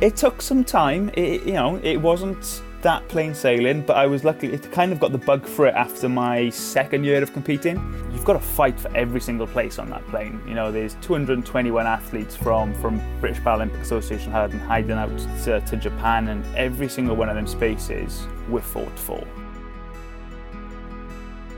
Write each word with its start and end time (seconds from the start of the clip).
It 0.00 0.16
took 0.16 0.40
some 0.40 0.64
time. 0.64 1.10
It, 1.14 1.42
you 1.42 1.52
know, 1.52 1.78
it 1.82 1.98
wasn't 1.98 2.62
that 2.80 3.06
plain 3.08 3.34
sailing, 3.34 3.82
but 3.82 3.96
I 3.96 4.06
was 4.06 4.24
lucky. 4.24 4.46
It 4.50 4.72
kind 4.72 4.92
of 4.92 5.00
got 5.00 5.12
the 5.12 5.18
bug 5.18 5.44
for 5.46 5.66
it 5.66 5.74
after 5.74 6.08
my 6.08 6.48
second 6.48 7.04
year 7.04 7.22
of 7.22 7.34
competing. 7.34 7.76
You've 8.10 8.24
got 8.24 8.32
to 8.34 8.38
fight 8.38 8.80
for 8.80 8.90
every 8.96 9.20
single 9.20 9.46
place 9.46 9.78
on 9.78 9.90
that 9.90 10.06
plane. 10.08 10.40
You 10.46 10.54
know, 10.54 10.72
there's 10.72 10.94
221 11.02 11.86
athletes 11.86 12.34
from 12.34 12.72
from 12.80 13.00
British 13.20 13.42
Paralympic 13.42 13.80
Association 13.80 14.32
held 14.32 14.52
and 14.52 14.60
hiding 14.62 14.92
out 14.92 15.10
to, 15.44 15.60
to 15.60 15.76
Japan, 15.76 16.28
and 16.28 16.44
every 16.56 16.88
single 16.88 17.16
one 17.16 17.28
of 17.28 17.34
them 17.34 17.46
spaces 17.46 18.26
were 18.48 18.62
fought 18.62 18.98
for. 18.98 19.22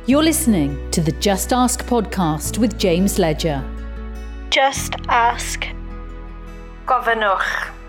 You're 0.06 0.24
listening 0.24 0.90
to 0.90 1.00
the 1.00 1.12
Just 1.12 1.52
Ask 1.52 1.86
podcast 1.86 2.58
with 2.58 2.76
James 2.76 3.20
Ledger. 3.20 3.62
Just 4.50 4.96
ask. 5.08 5.64
Gofynnwch. 6.86 7.81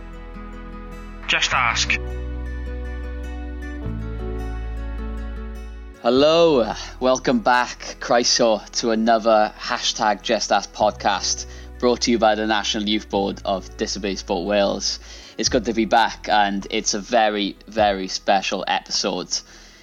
Just 1.34 1.52
ask. 1.52 1.92
Hello, 6.04 6.76
welcome 7.00 7.40
back, 7.40 7.98
Croeso, 8.00 8.70
to 8.73 8.92
another 8.92 9.52
hashtag 9.58 10.22
Just 10.22 10.52
Ask 10.52 10.72
podcast 10.73 11.48
brought 11.80 12.02
to 12.02 12.12
you 12.12 12.20
by 12.20 12.36
the 12.36 12.46
National 12.46 12.88
Youth 12.88 13.09
Board 13.09 13.42
of 13.46 13.76
Disability 13.78 14.18
Sport 14.18 14.46
Wales. 14.46 15.00
It's 15.36 15.50
good 15.50 15.66
to 15.66 15.73
be 15.73 15.86
back, 15.86 16.30
and 16.30 16.68
it's 16.70 16.94
a 16.94 17.00
very, 17.00 17.56
very 17.68 18.09
special 18.09 18.64
episode 18.68 19.36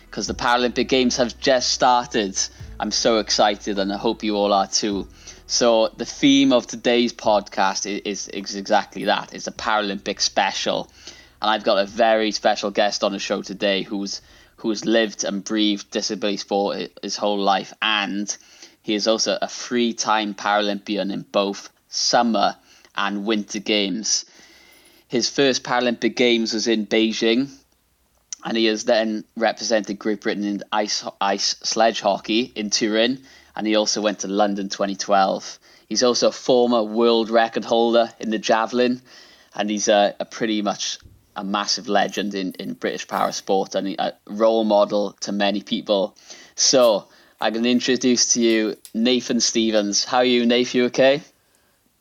because 0.07 0.29
the 0.29 0.35
Paralympic 0.35 0.87
Games 0.87 1.17
have 1.17 1.37
just 1.41 1.73
started. 1.73 2.39
I'm 2.79 2.93
so 2.93 3.19
excited, 3.19 3.77
and 3.81 3.93
I 3.93 3.97
hope 3.97 4.23
you 4.23 4.37
all 4.37 4.53
are 4.53 4.69
too. 4.69 5.09
So, 5.49 5.89
the 5.97 6.05
theme 6.05 6.53
of 6.53 6.69
today's 6.69 7.13
podcast 7.13 7.91
is, 8.05 8.29
is 8.29 8.55
exactly 8.55 9.07
that 9.07 9.35
it's 9.35 9.49
a 9.49 9.53
Paralympic 9.53 10.21
special. 10.21 10.89
And 11.41 11.51
I've 11.51 11.65
got 11.65 11.79
a 11.79 11.87
very 11.87 12.33
special 12.33 12.71
guest 12.71 13.03
on 13.03 13.13
the 13.13 13.19
show 13.19 13.43
today 13.43 13.83
who's 13.83 14.21
who's 14.57 14.85
lived 14.85 15.25
and 15.25 15.43
breathed 15.43 15.91
disability 15.91 16.37
sport 16.37 16.91
his 17.03 17.17
whole 17.17 17.39
life, 17.39 17.73
and 17.81 18.37
he 18.83 18.95
is 18.95 19.09
also 19.09 19.39
a 19.41 19.49
three-time 19.49 20.35
Paralympian 20.35 21.11
in 21.11 21.23
both 21.23 21.71
summer 21.89 22.57
and 22.95 23.25
winter 23.25 23.59
games. 23.59 24.27
His 25.09 25.31
first 25.31 25.65
Paralympic 25.65 26.15
Games 26.15 26.53
was 26.53 26.67
in 26.69 26.87
Beijing 26.87 27.51
and 28.45 28.57
he 28.57 28.67
has 28.67 28.85
then 28.85 29.25
represented 29.37 29.99
Great 29.99 30.21
Britain 30.21 30.45
in 30.45 30.63
ice 30.73 31.05
ice 31.21 31.57
sledge 31.63 32.01
hockey 32.01 32.53
in 32.55 32.71
Turin, 32.71 33.21
and 33.55 33.67
he 33.67 33.77
also 33.77 34.01
went 34.01 34.21
to 34.21 34.29
London 34.29 34.69
2012. 34.69 35.59
He's 35.89 36.03
also 36.03 36.29
a 36.29 36.33
former 36.33 36.83
world 36.83 37.31
record 37.31 37.65
holder 37.65 38.11
in 38.19 38.31
the 38.31 38.39
javelin, 38.39 39.03
and 39.55 39.69
he's 39.69 39.89
a, 39.89 40.15
a 40.21 40.25
pretty 40.25 40.63
much 40.63 40.99
a 41.37 41.45
massive 41.45 41.89
legend 41.89 42.35
in, 42.35 42.53
in 42.59 42.75
British 42.75 43.07
para 43.07 43.33
sport 43.33 43.75
and 43.75 43.89
a 43.99 44.15
role 44.27 44.65
model 44.65 45.13
to 45.21 45.33
many 45.33 45.63
people. 45.63 46.17
So 46.55 47.07
I'm 47.41 47.53
going 47.53 47.65
to 47.65 47.71
introduce 47.71 48.35
to 48.35 48.41
you 48.41 48.77
Nathan 48.95 49.41
Stevens. 49.41 50.05
How 50.05 50.19
are 50.19 50.25
you, 50.25 50.47
Nathan? 50.47 50.79
You 50.79 50.85
okay? 50.87 51.23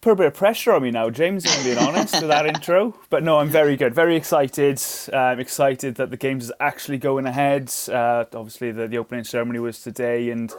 put 0.02 0.11
a 0.11 0.16
bit 0.16 0.25
of 0.27 0.33
pressure 0.33 0.72
on 0.73 0.83
me 0.83 0.91
now, 0.91 1.09
James, 1.09 1.45
if 1.45 1.57
I'm 1.57 1.63
being 1.63 1.77
honest, 1.77 2.13
with 2.16 2.30
that 2.30 2.45
intro. 2.55 2.95
But 3.09 3.23
no, 3.23 3.39
I'm 3.39 3.50
very 3.50 3.75
good, 3.75 3.94
very 3.94 4.16
excited. 4.16 4.81
I'm 5.13 5.39
excited 5.39 5.95
that 5.95 6.09
the 6.09 6.17
games 6.17 6.45
is 6.45 6.52
actually 6.59 6.97
going 6.97 7.25
ahead. 7.25 7.72
Uh, 7.88 8.25
obviously, 8.33 8.72
the, 8.72 8.88
the 8.88 8.97
opening 8.97 9.23
ceremony 9.23 9.59
was 9.59 9.81
today, 9.81 10.30
and 10.30 10.53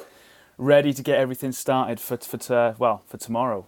ready 0.59 0.93
to 0.93 1.03
get 1.03 1.19
everything 1.19 1.53
started 1.53 2.01
for 2.01 2.17
for 2.19 2.37
to, 2.37 2.77
well 2.79 3.03
for 3.07 3.17
tomorrow. 3.17 3.67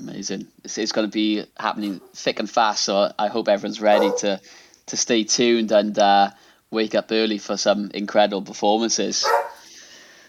Amazing! 0.00 0.48
It's, 0.64 0.78
it's 0.78 0.92
going 0.92 1.06
to 1.08 1.12
be 1.12 1.44
happening 1.58 2.00
thick 2.14 2.40
and 2.40 2.50
fast, 2.50 2.84
so 2.84 3.12
I 3.18 3.28
hope 3.28 3.48
everyone's 3.48 3.80
ready 3.80 4.10
to 4.18 4.40
to 4.86 4.96
stay 4.96 5.24
tuned 5.24 5.72
and 5.72 5.98
uh, 5.98 6.30
wake 6.70 6.94
up 6.94 7.08
early 7.10 7.38
for 7.38 7.56
some 7.56 7.90
incredible 7.94 8.42
performances. 8.42 9.26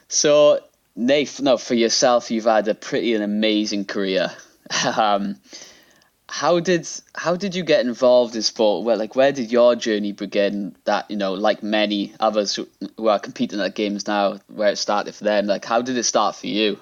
So 0.08 0.60
Nath, 0.96 1.42
no, 1.42 1.58
for 1.58 1.74
yourself, 1.74 2.32
you've 2.32 2.46
had 2.46 2.68
a 2.68 2.76
pretty 2.76 3.16
an 3.16 3.22
amazing 3.22 3.86
career. 3.86 4.32
um, 4.98 5.36
how 6.28 6.60
did 6.60 6.88
how 7.14 7.36
did 7.36 7.54
you 7.54 7.64
get 7.64 7.86
involved 7.86 8.36
in 8.36 8.42
sport? 8.42 8.86
Well, 8.86 8.98
like 8.98 9.16
where 9.16 9.32
did 9.32 9.52
your 9.52 9.76
journey 9.76 10.12
begin? 10.12 10.76
That 10.86 11.10
you 11.12 11.18
know, 11.18 11.34
like 11.34 11.64
many 11.64 12.14
others 12.20 12.56
who, 12.56 12.68
who 12.98 13.08
are 13.08 13.20
competing 13.20 13.60
at 13.60 13.76
games 13.76 14.08
now, 14.08 14.40
where 14.48 14.70
it 14.70 14.78
started 14.78 15.16
for 15.16 15.24
them. 15.24 15.48
Like, 15.48 15.66
how 15.66 15.82
did 15.82 15.98
it 15.98 16.04
start 16.04 16.36
for 16.36 16.48
you? 16.48 16.80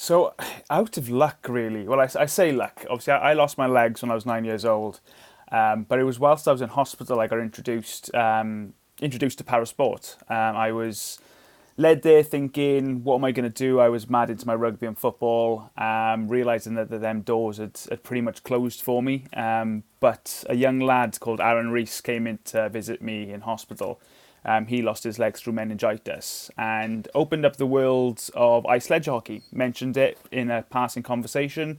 So, 0.00 0.32
out 0.70 0.96
of 0.96 1.10
luck, 1.10 1.46
really. 1.46 1.86
Well, 1.86 2.00
I, 2.00 2.08
I 2.18 2.24
say 2.24 2.52
luck. 2.52 2.86
Obviously, 2.88 3.12
I, 3.12 3.30
I, 3.30 3.32
lost 3.34 3.58
my 3.58 3.66
legs 3.66 4.00
when 4.00 4.10
I 4.10 4.14
was 4.14 4.24
nine 4.24 4.46
years 4.46 4.64
old, 4.64 5.00
um, 5.52 5.84
but 5.86 5.98
it 5.98 6.04
was 6.04 6.18
whilst 6.18 6.48
I 6.48 6.52
was 6.52 6.62
in 6.62 6.70
hospital 6.70 7.20
I 7.20 7.26
got 7.26 7.38
introduced 7.38 8.12
um, 8.14 8.72
introduced 9.02 9.36
to 9.38 9.44
parasport. 9.44 10.16
Um, 10.30 10.56
I 10.56 10.72
was 10.72 11.18
led 11.76 12.00
there 12.00 12.22
thinking, 12.22 13.04
what 13.04 13.16
am 13.16 13.24
I 13.24 13.32
going 13.32 13.50
to 13.50 13.64
do? 13.66 13.78
I 13.78 13.90
was 13.90 14.08
mad 14.08 14.30
into 14.30 14.46
my 14.46 14.54
rugby 14.54 14.86
and 14.86 14.98
football, 14.98 15.70
um, 15.76 16.28
realising 16.28 16.76
that 16.76 16.88
the 16.88 16.98
them 16.98 17.20
doors 17.20 17.58
had, 17.58 17.78
had 17.90 18.02
pretty 18.02 18.22
much 18.22 18.42
closed 18.42 18.80
for 18.80 19.02
me. 19.02 19.26
Um, 19.34 19.82
but 20.00 20.44
a 20.48 20.56
young 20.56 20.80
lad 20.80 21.20
called 21.20 21.42
Aaron 21.42 21.72
Reese 21.72 22.00
came 22.00 22.26
in 22.26 22.38
to 22.46 22.70
visit 22.70 23.02
me 23.02 23.30
in 23.30 23.42
hospital. 23.42 24.00
Um, 24.44 24.66
he 24.66 24.80
lost 24.82 25.04
his 25.04 25.18
legs 25.18 25.40
through 25.40 25.52
meningitis 25.52 26.50
and 26.56 27.06
opened 27.14 27.44
up 27.44 27.56
the 27.56 27.66
world 27.66 28.28
of 28.34 28.64
ice 28.66 28.86
sledge 28.86 29.06
hockey. 29.06 29.42
Mentioned 29.52 29.96
it 29.96 30.18
in 30.32 30.50
a 30.50 30.62
passing 30.62 31.02
conversation, 31.02 31.78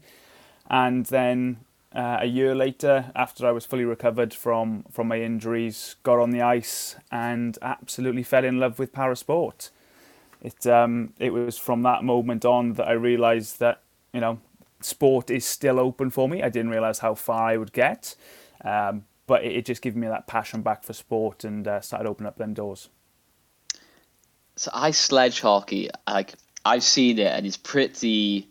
and 0.70 1.06
then 1.08 1.58
uh, 1.94 2.20
a 2.22 2.28
year 2.28 2.54
later, 2.54 3.12
after 3.16 3.48
I 3.48 3.52
was 3.52 3.66
fully 3.66 3.86
recovered 3.86 4.34
from 4.34 4.86
from 4.92 5.08
my 5.08 5.22
injuries, 5.22 5.96
got 6.04 6.20
on 6.20 6.32
the 6.32 6.42
ice 6.42 6.96
and 7.12 7.58
absolutely 7.62 8.24
fell 8.24 8.46
in 8.46 8.60
love 8.60 8.78
with 8.78 8.94
parasport 8.94 9.70
it 10.42 10.66
um, 10.66 11.14
it 11.20 11.32
was 11.32 11.58
from 11.58 11.84
that 11.84 12.04
moment 12.04 12.46
on 12.46 12.74
that 12.74 12.88
I 12.88 12.94
realised 12.94 13.60
that 13.60 13.82
you 14.14 14.20
know 14.20 14.40
sport 14.82 15.30
is 15.30 15.46
still 15.46 15.80
open 15.80 16.10
for 16.10 16.28
me. 16.28 16.42
I 16.42 16.50
didn't 16.50 16.72
realise 16.72 17.00
how 17.00 17.14
far 17.14 17.50
I 17.50 17.58
would 17.58 17.72
get, 17.72 18.16
um, 18.66 19.06
but 19.32 19.46
it, 19.46 19.56
it, 19.56 19.66
just 19.66 19.82
gave 19.82 19.96
me 19.96 20.08
that 20.08 20.28
passion 20.28 20.62
back 20.62 20.84
for 20.84 20.92
sport 20.92 21.46
and 21.46 21.66
uh, 21.66 21.80
started 21.80 22.06
opening 22.06 22.28
up 22.28 22.38
them 22.38 22.54
doors. 22.54 22.90
So 24.58 24.70
ice 24.74 24.98
sledge 24.98 25.40
hockey, 25.40 25.90
like 26.06 26.34
I've 26.66 26.84
seen 26.84 27.18
it 27.18 27.28
and 27.32 27.46
it's 27.46 27.56
pretty 27.56 28.50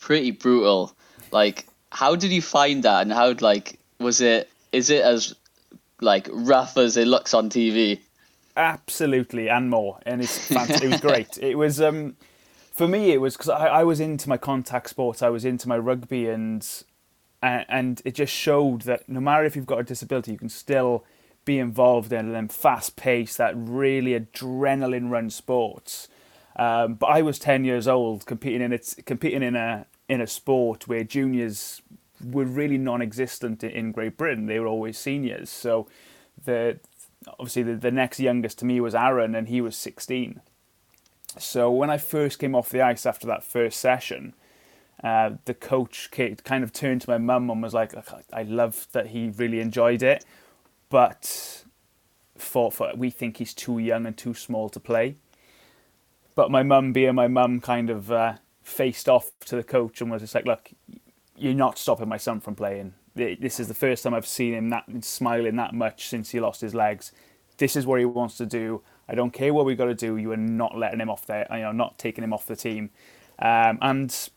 pretty 0.00 0.32
brutal. 0.32 0.92
Like, 1.30 1.68
how 1.92 2.16
did 2.16 2.32
you 2.32 2.42
find 2.42 2.82
that, 2.82 3.02
and 3.02 3.12
how 3.12 3.34
like 3.38 3.78
was 4.00 4.20
it? 4.20 4.50
Is 4.72 4.90
it 4.90 5.02
as 5.02 5.32
like 6.00 6.28
rough 6.32 6.76
as 6.76 6.96
it 6.96 7.06
looks 7.06 7.32
on 7.32 7.48
TV? 7.48 8.00
absolutely 8.58 9.50
and 9.50 9.68
more 9.68 9.98
and 10.06 10.22
it's 10.22 10.38
fantastic. 10.48 10.82
it 10.82 10.88
was 10.88 11.00
great 11.02 11.38
it 11.42 11.56
was 11.56 11.78
um 11.78 12.16
for 12.72 12.88
me 12.88 13.12
it 13.12 13.20
was 13.20 13.36
because 13.36 13.50
I, 13.50 13.66
I 13.66 13.84
was 13.84 14.00
into 14.00 14.30
my 14.30 14.38
contact 14.38 14.88
sports 14.88 15.20
i 15.20 15.28
was 15.28 15.44
into 15.44 15.68
my 15.68 15.76
rugby 15.76 16.26
and 16.30 16.66
and 17.42 18.02
it 18.04 18.14
just 18.14 18.32
showed 18.32 18.82
that 18.82 19.08
no 19.08 19.20
matter 19.20 19.44
if 19.44 19.54
you've 19.54 19.66
got 19.66 19.78
a 19.78 19.84
disability 19.84 20.32
you 20.32 20.38
can 20.38 20.48
still 20.48 21.04
be 21.44 21.58
involved 21.58 22.12
in 22.12 22.32
them 22.32 22.48
fast 22.48 22.96
paced 22.96 23.38
that 23.38 23.54
really 23.56 24.18
adrenaline 24.18 25.10
run 25.10 25.30
sports. 25.30 26.08
Um, 26.58 26.94
but 26.94 27.08
i 27.08 27.20
was 27.20 27.38
10 27.38 27.64
years 27.64 27.86
old 27.86 28.24
competing 28.24 28.62
in 28.62 28.72
it 28.72 28.94
competing 29.04 29.42
in 29.42 29.54
a 29.54 29.86
in 30.08 30.22
a 30.22 30.26
sport 30.26 30.88
where 30.88 31.04
juniors 31.04 31.82
were 32.24 32.46
really 32.46 32.78
non-existent 32.78 33.62
in 33.62 33.92
great 33.92 34.16
britain. 34.16 34.46
They 34.46 34.58
were 34.58 34.66
always 34.66 34.98
seniors. 34.98 35.50
So 35.50 35.86
the 36.44 36.78
obviously 37.28 37.62
the, 37.62 37.74
the 37.74 37.90
next 37.90 38.20
youngest 38.20 38.58
to 38.60 38.64
me 38.64 38.80
was 38.80 38.94
Aaron, 38.94 39.34
and 39.34 39.48
he 39.48 39.60
was 39.60 39.76
16. 39.76 40.40
So 41.38 41.70
when 41.70 41.90
I 41.90 41.98
first 41.98 42.38
came 42.38 42.54
off 42.54 42.70
the 42.70 42.80
ice 42.80 43.04
after 43.04 43.26
that 43.26 43.44
first 43.44 43.78
session, 43.78 44.34
uh, 45.06 45.36
the 45.44 45.54
coach 45.54 46.10
kind 46.10 46.64
of 46.64 46.72
turned 46.72 47.02
to 47.02 47.10
my 47.10 47.18
mum 47.18 47.50
and 47.50 47.62
was 47.62 47.74
like, 47.74 47.94
"I 48.32 48.42
love 48.42 48.88
that 48.92 49.08
he 49.08 49.30
really 49.36 49.60
enjoyed 49.60 50.02
it, 50.02 50.24
but 50.88 51.64
for, 52.36 52.70
for 52.70 52.92
we 52.96 53.10
think 53.10 53.36
he's 53.38 53.54
too 53.54 53.78
young 53.78 54.06
and 54.06 54.16
too 54.16 54.34
small 54.34 54.68
to 54.70 54.80
play." 54.80 55.16
But 56.34 56.50
my 56.50 56.62
mum, 56.62 56.92
being 56.92 57.14
my 57.14 57.28
mum, 57.28 57.60
kind 57.60 57.88
of 57.88 58.12
uh, 58.12 58.34
faced 58.62 59.08
off 59.08 59.30
to 59.46 59.56
the 59.56 59.62
coach 59.62 60.00
and 60.00 60.10
was 60.10 60.22
just 60.22 60.34
like, 60.34 60.46
"Look, 60.46 60.70
you're 61.36 61.54
not 61.54 61.78
stopping 61.78 62.08
my 62.08 62.18
son 62.18 62.40
from 62.40 62.54
playing 62.54 62.94
this 63.16 63.58
is 63.58 63.68
the 63.68 63.74
first 63.74 64.02
time 64.02 64.14
I've 64.14 64.26
seen 64.26 64.54
him 64.54 64.68
that 64.70 64.84
smiling 65.00 65.56
that 65.56 65.74
much 65.74 66.08
since 66.08 66.30
he 66.30 66.40
lost 66.40 66.60
his 66.60 66.74
legs. 66.74 67.12
This 67.56 67.74
is 67.74 67.86
what 67.86 67.98
he 67.98 68.04
wants 68.04 68.36
to 68.36 68.46
do. 68.46 68.82
I 69.08 69.14
don't 69.14 69.32
care 69.32 69.54
what 69.54 69.64
we 69.64 69.74
got 69.74 69.86
to 69.86 69.94
do. 69.94 70.16
You 70.16 70.32
are 70.32 70.36
not 70.36 70.76
letting 70.76 71.00
him 71.00 71.08
off 71.08 71.26
there. 71.26 71.46
You 71.50 71.60
know, 71.60 71.72
not 71.72 71.98
taking 71.98 72.22
him 72.22 72.34
off 72.34 72.46
the 72.46 72.56
team. 72.56 72.90
Um, 73.38 73.78
and 73.80 74.30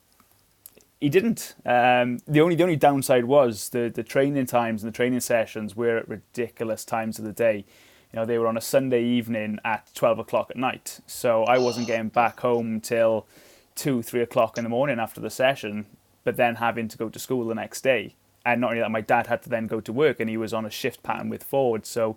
he 0.99 1.09
didn't. 1.09 1.55
Um, 1.65 2.19
the 2.27 2.41
only 2.41 2.55
the 2.55 2.63
only 2.63 2.75
downside 2.75 3.25
was 3.25 3.69
the 3.69 3.91
the 3.93 4.03
training 4.03 4.45
times 4.45 4.83
and 4.83 4.91
the 4.91 4.95
training 4.95 5.21
sessions 5.21 5.75
were 5.75 5.97
at 5.97 6.09
ridiculous 6.09 6.85
times 6.85 7.19
of 7.19 7.25
the 7.25 7.33
day. 7.33 7.65
You 8.11 8.19
know, 8.19 8.25
they 8.25 8.37
were 8.39 8.47
on 8.47 8.57
a 8.57 8.61
Sunday 8.61 9.03
evening 9.03 9.59
at 9.63 9.89
twelve 9.93 10.19
o'clock 10.19 10.49
at 10.49 10.57
night, 10.57 10.99
so 11.07 11.43
I 11.43 11.57
wasn't 11.57 11.87
getting 11.91 12.09
back 12.09 12.39
home 12.41 12.81
till 12.81 13.27
two, 13.75 14.01
three 14.01 14.21
o'clock 14.21 14.57
in 14.57 14.63
the 14.63 14.69
morning 14.69 14.99
after 14.99 15.21
the 15.21 15.29
session. 15.29 15.85
But 16.23 16.35
then 16.37 16.55
having 16.55 16.87
to 16.89 16.97
go 16.97 17.09
to 17.09 17.17
school 17.17 17.47
the 17.47 17.55
next 17.55 17.81
day 17.81 18.15
and 18.45 18.61
not 18.61 18.71
only 18.71 18.81
that, 18.81 18.91
my 18.91 19.01
dad 19.01 19.27
had 19.27 19.41
to 19.43 19.49
then 19.49 19.67
go 19.67 19.79
to 19.81 19.93
work, 19.93 20.19
and 20.19 20.29
he 20.29 20.37
was 20.37 20.53
on 20.53 20.65
a 20.65 20.69
shift 20.69 21.03
pattern 21.03 21.29
with 21.29 21.43
Ford. 21.43 21.85
So 21.85 22.15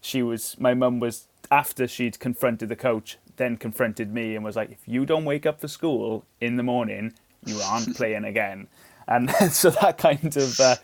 she 0.00 0.22
was, 0.22 0.56
my 0.58 0.74
mum 0.74 1.00
was 1.00 1.28
after 1.50 1.86
she'd 1.86 2.18
confronted 2.18 2.68
the 2.68 2.76
coach, 2.76 3.18
then 3.36 3.56
confronted 3.56 4.12
me 4.12 4.34
and 4.34 4.44
was 4.44 4.56
like, 4.56 4.70
"If 4.70 4.86
you 4.86 5.06
don't 5.06 5.24
wake 5.24 5.46
up 5.46 5.60
for 5.60 5.68
school 5.68 6.24
in 6.40 6.56
the 6.56 6.62
morning, 6.62 7.14
you 7.46 7.58
aren't 7.60 7.96
playing 7.96 8.24
again." 8.24 8.68
And 9.08 9.30
so 9.50 9.70
that 9.70 9.98
kind 9.98 10.36
of 10.36 10.60
uh, 10.60 10.76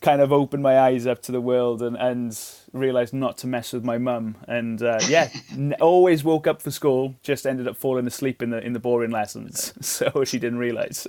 kind 0.00 0.20
of 0.20 0.32
opened 0.32 0.62
my 0.62 0.78
eyes 0.80 1.06
up 1.06 1.22
to 1.22 1.32
the 1.32 1.40
world 1.40 1.82
and 1.82 1.96
and 1.96 2.38
realized 2.72 3.12
not 3.14 3.36
to 3.38 3.46
mess 3.46 3.72
with 3.72 3.84
my 3.84 3.98
mum. 3.98 4.36
And 4.48 4.82
uh, 4.82 4.98
yeah, 5.08 5.28
n- 5.52 5.74
always 5.80 6.24
woke 6.24 6.46
up 6.46 6.62
for 6.62 6.70
school, 6.70 7.14
just 7.22 7.46
ended 7.46 7.68
up 7.68 7.76
falling 7.76 8.06
asleep 8.06 8.42
in 8.42 8.50
the 8.50 8.58
in 8.64 8.72
the 8.72 8.80
boring 8.80 9.10
lessons. 9.10 9.72
So 9.82 10.24
she 10.24 10.38
didn't 10.38 10.58
realize. 10.58 11.06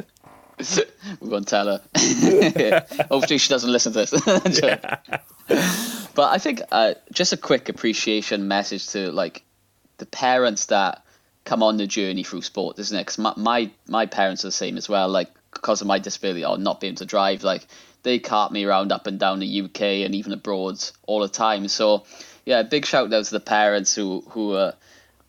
we 1.20 1.30
won't 1.30 1.48
tell 1.48 1.66
her. 1.66 1.82
Hopefully, 3.10 3.38
she 3.40 3.50
doesn't 3.50 3.72
listen 3.72 3.94
to 3.94 4.00
this. 4.00 4.12
but 6.14 6.30
I 6.32 6.38
think 6.38 6.62
uh, 6.72 6.94
just 7.12 7.34
a 7.34 7.38
quick 7.38 7.70
appreciation 7.70 8.48
message 8.48 8.88
to 8.90 9.12
like 9.12 9.44
the 9.98 10.06
parents 10.06 10.66
that 10.68 11.03
come 11.46 11.64
on 11.64 11.78
the 11.78 11.88
journey 11.88 12.24
through 12.24 12.42
sport, 12.42 12.80
isn't 12.80 12.98
it? 12.98 13.02
Because 13.02 13.18
my, 13.18 13.34
my 13.38 13.72
my 13.88 14.06
parents 14.06 14.44
are 14.44 14.48
the 14.48 14.54
same 14.54 14.78
as 14.78 14.88
well. 14.88 15.10
Like 15.10 15.30
because 15.54 15.82
of 15.82 15.88
my 15.88 16.00
disability 16.00 16.46
or 16.46 16.58
not 16.58 16.80
being 16.80 16.92
able 16.92 17.00
to 17.00 17.06
drive, 17.06 17.44
like 17.44 17.68
they 18.04 18.20
cart 18.20 18.52
me 18.52 18.66
around 18.66 18.92
up 18.92 19.08
and 19.08 19.20
down 19.20 19.40
the 19.40 19.62
UK 19.62 19.82
and 19.82 20.16
even 20.16 20.32
abroad 20.34 20.84
all 21.08 21.22
the 21.22 21.28
time. 21.28 21.68
So 21.68 22.06
yeah, 22.46 22.64
big 22.64 22.86
shout 22.86 23.14
out 23.14 23.26
to 23.26 23.32
the 23.32 23.40
parents 23.40 23.96
who 23.96 24.22
who 24.30 24.54
uh, 24.54 24.74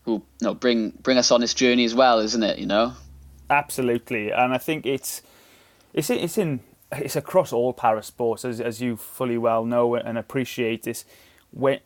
who 0.05 0.15
you 0.15 0.23
know 0.43 0.55
bring 0.55 0.91
bring 0.91 1.19
us 1.19 1.31
on 1.31 1.41
this 1.41 1.55
journey 1.55 1.85
as 1.85 1.95
well, 1.95 2.19
isn't 2.21 2.43
it? 2.43 2.59
You 2.59 2.67
know. 2.67 2.95
Absolutely, 3.51 4.31
and 4.31 4.55
I 4.55 4.59
think 4.59 4.87
it's 4.87 5.23
it's 5.93 6.11
it's 6.11 6.39
in 6.39 6.61
it's 6.93 7.17
across 7.17 7.53
all 7.53 7.73
para 7.73 8.03
sports 8.03 8.45
as 8.45 8.61
as 8.61 8.81
you 8.81 8.97
fully 8.97 9.39
well 9.39 9.65
know 9.65 9.95
and 9.95 10.19
appreciate 10.19 10.83
this. 10.85 11.05
When 11.51 11.81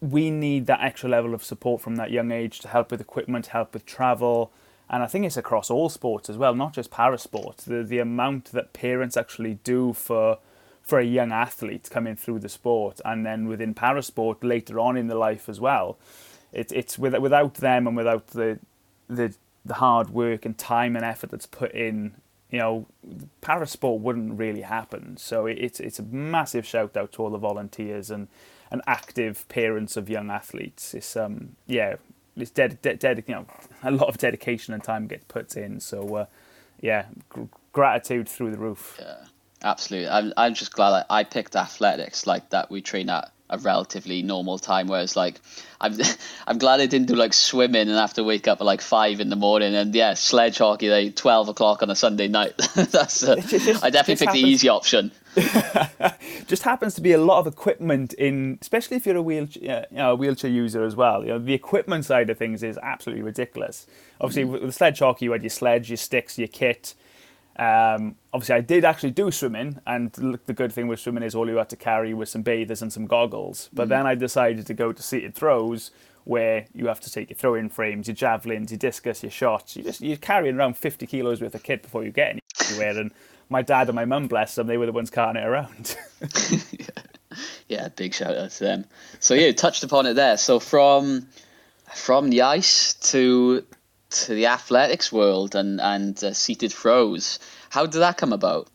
we 0.00 0.30
need 0.30 0.66
that 0.66 0.80
extra 0.80 1.08
level 1.08 1.34
of 1.34 1.44
support 1.44 1.82
from 1.82 1.96
that 1.96 2.10
young 2.10 2.30
age 2.30 2.60
to 2.60 2.68
help 2.68 2.90
with 2.90 3.00
equipment, 3.00 3.48
help 3.48 3.74
with 3.74 3.84
travel, 3.84 4.50
and 4.88 5.02
I 5.02 5.06
think 5.06 5.24
it's 5.24 5.36
across 5.36 5.70
all 5.70 5.88
sports 5.88 6.28
as 6.28 6.36
well, 6.36 6.54
not 6.54 6.72
just 6.72 6.90
para 6.90 7.18
sports. 7.18 7.64
The 7.64 7.82
the 7.84 7.98
amount 7.98 8.46
that 8.46 8.72
parents 8.72 9.16
actually 9.16 9.54
do 9.62 9.92
for 9.92 10.38
for 10.82 10.98
a 10.98 11.04
young 11.04 11.30
athlete 11.30 11.88
coming 11.90 12.16
through 12.16 12.40
the 12.40 12.48
sport, 12.48 13.00
and 13.04 13.24
then 13.24 13.46
within 13.46 13.74
para 13.74 14.02
sport 14.02 14.42
later 14.42 14.80
on 14.80 14.96
in 14.96 15.06
the 15.06 15.14
life 15.14 15.48
as 15.48 15.60
well. 15.60 15.98
It, 16.52 16.72
it's 16.72 16.98
with, 16.98 17.16
without 17.18 17.54
them 17.54 17.86
and 17.86 17.96
without 17.96 18.28
the 18.28 18.58
the 19.08 19.34
the 19.64 19.74
hard 19.74 20.10
work 20.10 20.44
and 20.44 20.58
time 20.58 20.96
and 20.96 21.04
effort 21.04 21.30
that's 21.30 21.46
put 21.46 21.72
in, 21.72 22.14
you 22.50 22.58
know, 22.58 22.86
parasport 23.42 24.00
wouldn't 24.00 24.38
really 24.38 24.62
happen. 24.62 25.16
So 25.16 25.46
it's 25.46 25.80
it's 25.80 25.98
a 25.98 26.02
massive 26.02 26.66
shout 26.66 26.96
out 26.96 27.12
to 27.12 27.22
all 27.22 27.30
the 27.30 27.38
volunteers 27.38 28.10
and, 28.10 28.28
and 28.70 28.82
active 28.86 29.48
parents 29.48 29.96
of 29.96 30.10
young 30.10 30.30
athletes. 30.30 30.94
It's 30.94 31.16
um 31.16 31.56
yeah, 31.66 31.96
it's 32.36 32.50
ded, 32.50 32.80
ded, 32.82 33.24
you 33.26 33.34
know 33.34 33.46
a 33.82 33.90
lot 33.90 34.08
of 34.08 34.18
dedication 34.18 34.74
and 34.74 34.82
time 34.82 35.06
gets 35.06 35.24
put 35.26 35.56
in. 35.56 35.80
So 35.80 36.16
uh, 36.16 36.26
yeah, 36.80 37.06
gr- 37.28 37.42
gratitude 37.72 38.28
through 38.28 38.50
the 38.50 38.58
roof. 38.58 38.98
Yeah, 39.00 39.24
absolutely. 39.62 40.08
I'm 40.08 40.32
I'm 40.36 40.54
just 40.54 40.72
glad 40.72 40.90
that 40.90 41.06
I 41.10 41.24
picked 41.24 41.56
athletics 41.56 42.26
like 42.26 42.50
that. 42.50 42.70
We 42.70 42.80
train 42.80 43.10
at 43.10 43.32
a 43.50 43.58
relatively 43.58 44.22
normal 44.22 44.58
time. 44.58 44.86
Whereas 44.86 45.16
like 45.16 45.40
I'm 45.80 45.98
I'm 46.46 46.58
glad 46.58 46.80
I 46.80 46.86
didn't 46.86 47.08
do 47.08 47.14
like 47.14 47.32
swimming 47.34 47.88
and 47.88 47.98
have 47.98 48.14
to 48.14 48.24
wake 48.24 48.48
up 48.48 48.60
at 48.60 48.64
like 48.64 48.80
five 48.80 49.20
in 49.20 49.28
the 49.28 49.36
morning 49.36 49.74
and 49.74 49.94
yeah, 49.94 50.14
sledge 50.14 50.58
hockey 50.58 50.88
like 50.88 51.16
twelve 51.16 51.48
o'clock 51.48 51.82
on 51.82 51.90
a 51.90 51.96
Sunday 51.96 52.28
night. 52.28 52.56
That's 52.74 53.22
uh, 53.22 53.36
just- 53.36 53.84
I 53.84 53.90
definitely 53.90 54.24
picked 54.24 54.32
the 54.32 54.48
easy 54.48 54.68
option. 54.68 55.12
just 56.46 56.62
happens 56.64 56.94
to 56.94 57.00
be 57.00 57.12
a 57.12 57.18
lot 57.18 57.38
of 57.38 57.46
equipment 57.46 58.12
in, 58.14 58.58
especially 58.60 58.96
if 58.96 59.06
you're 59.06 59.16
a 59.16 59.22
wheelchair, 59.22 59.86
you 59.90 59.96
know, 59.96 60.12
a 60.12 60.14
wheelchair 60.16 60.50
user 60.50 60.82
as 60.82 60.96
well. 60.96 61.22
You 61.22 61.28
know, 61.28 61.38
the 61.38 61.54
equipment 61.54 62.04
side 62.04 62.30
of 62.30 62.38
things 62.38 62.62
is 62.62 62.78
absolutely 62.82 63.22
ridiculous. 63.22 63.86
Obviously, 64.20 64.44
with 64.44 64.62
with 64.62 64.74
sledge 64.74 64.98
hockey, 64.98 65.26
you 65.26 65.32
had 65.32 65.42
your 65.42 65.50
sledge, 65.50 65.88
your 65.90 65.96
sticks, 65.96 66.38
your 66.38 66.48
kit. 66.48 66.94
Um, 67.60 68.16
obviously, 68.32 68.54
I 68.54 68.60
did 68.62 68.84
actually 68.84 69.10
do 69.10 69.30
swimming, 69.30 69.80
and 69.86 70.16
look, 70.18 70.46
the 70.46 70.54
good 70.54 70.72
thing 70.72 70.88
with 70.88 70.98
swimming 70.98 71.22
is 71.22 71.34
all 71.34 71.48
you 71.48 71.56
had 71.56 71.68
to 71.68 71.76
carry 71.76 72.14
was 72.14 72.30
some 72.30 72.42
bathers 72.42 72.80
and 72.82 72.92
some 72.92 73.06
goggles. 73.06 73.68
But 73.72 73.88
then 73.88 74.06
I 74.06 74.14
decided 74.14 74.66
to 74.66 74.74
go 74.74 74.92
to 74.92 75.02
seated 75.02 75.34
throws, 75.34 75.90
where 76.24 76.66
you 76.74 76.86
have 76.86 77.00
to 77.00 77.12
take 77.12 77.30
your 77.30 77.36
throwing 77.36 77.68
frames, 77.68 78.08
your 78.08 78.14
javelins, 78.14 78.70
your 78.70 78.78
discus, 78.78 79.22
your 79.22 79.30
shots. 79.30 79.76
You 79.76 79.82
just 79.82 80.00
you're 80.00 80.16
carrying 80.16 80.56
around 80.56 80.76
50 80.76 81.06
kilos 81.06 81.40
worth 81.40 81.54
of 81.54 81.62
kit 81.62 81.82
before 81.82 82.02
you 82.02 82.10
get 82.10 82.40
anywhere. 82.70 82.98
And 82.98 83.12
my 83.48 83.62
dad 83.62 83.88
and 83.88 83.96
my 83.96 84.04
mum, 84.04 84.26
bless 84.26 84.54
them, 84.54 84.66
they 84.66 84.76
were 84.76 84.86
the 84.86 84.92
ones 84.92 85.10
carrying 85.10 85.36
it 85.36 85.46
around. 85.46 85.96
Yeah, 87.68 87.88
big 87.88 88.12
shout 88.14 88.36
out 88.36 88.50
to 88.50 88.64
them. 88.64 88.84
So 89.20 89.34
yeah, 89.34 89.52
touched 89.52 89.84
upon 89.84 90.06
it 90.06 90.14
there. 90.14 90.36
So 90.36 90.58
from 90.58 91.28
from 91.94 92.30
the 92.30 92.42
ice 92.42 92.94
to 93.12 93.64
to 94.10 94.34
the 94.34 94.46
athletics 94.46 95.12
world 95.12 95.54
and 95.54 95.80
and 95.80 96.22
uh, 96.22 96.32
seated 96.32 96.72
throws, 96.72 97.38
how 97.70 97.86
did 97.86 97.98
that 98.00 98.16
come 98.16 98.32
about? 98.32 98.68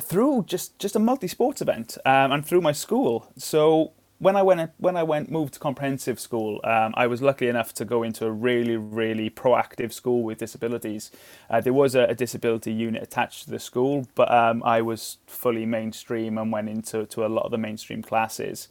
through 0.00 0.44
just 0.46 0.78
just 0.78 0.96
a 0.96 0.98
multi-sports 0.98 1.60
event 1.60 1.98
um, 2.04 2.32
and 2.32 2.46
through 2.46 2.60
my 2.60 2.72
school. 2.72 3.30
So 3.36 3.92
when 4.18 4.36
I 4.36 4.42
went 4.42 4.70
when 4.78 4.96
I 4.96 5.02
went 5.02 5.30
moved 5.30 5.54
to 5.54 5.60
comprehensive 5.60 6.18
school, 6.18 6.60
um, 6.64 6.92
I 6.96 7.06
was 7.06 7.22
lucky 7.22 7.48
enough 7.48 7.72
to 7.74 7.84
go 7.84 8.02
into 8.02 8.26
a 8.26 8.32
really 8.32 8.76
really 8.76 9.30
proactive 9.30 9.92
school 9.92 10.22
with 10.22 10.38
disabilities. 10.38 11.10
Uh, 11.48 11.60
there 11.60 11.72
was 11.72 11.94
a, 11.94 12.04
a 12.04 12.14
disability 12.14 12.72
unit 12.72 13.02
attached 13.02 13.44
to 13.44 13.50
the 13.50 13.58
school, 13.58 14.08
but 14.14 14.30
um, 14.32 14.62
I 14.64 14.82
was 14.82 15.18
fully 15.26 15.66
mainstream 15.66 16.38
and 16.38 16.52
went 16.52 16.68
into 16.68 17.06
to 17.06 17.24
a 17.24 17.28
lot 17.28 17.44
of 17.44 17.50
the 17.50 17.58
mainstream 17.58 18.02
classes. 18.02 18.68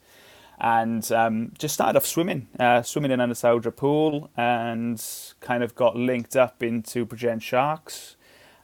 And 0.60 1.12
um, 1.12 1.52
just 1.58 1.76
started 1.76 1.98
off 1.98 2.06
swimming, 2.06 2.48
uh, 2.60 2.82
swimming 2.82 3.12
in 3.12 3.20
Ynysawdre 3.20 3.76
pool, 3.76 4.32
and 4.36 5.04
kind 5.40 5.64
of 5.64 5.76
got 5.76 5.96
linked 5.96 6.36
up 6.36 6.64
into 6.64 7.06
Bridgend 7.06 7.44
Sharks, 7.44 8.16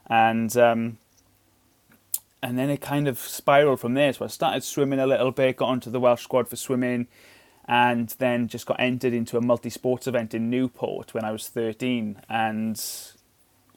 and 0.08 0.56
um, 0.56 0.98
and 2.42 2.58
then 2.58 2.68
it 2.68 2.80
kind 2.80 3.06
of 3.06 3.18
spiraled 3.18 3.80
from 3.80 3.94
there. 3.94 4.12
So 4.12 4.24
I 4.24 4.28
started 4.28 4.64
swimming 4.64 4.98
a 4.98 5.06
little 5.06 5.30
bit, 5.30 5.56
got 5.56 5.68
onto 5.68 5.88
the 5.88 6.00
Welsh 6.00 6.24
squad 6.24 6.48
for 6.48 6.56
swimming, 6.56 7.06
and 7.66 8.08
then 8.18 8.48
just 8.48 8.66
got 8.66 8.80
entered 8.80 9.14
into 9.14 9.38
a 9.38 9.40
multi-sports 9.40 10.08
event 10.08 10.34
in 10.34 10.50
Newport 10.50 11.14
when 11.14 11.24
I 11.24 11.30
was 11.30 11.48
13, 11.48 12.20
and 12.28 12.82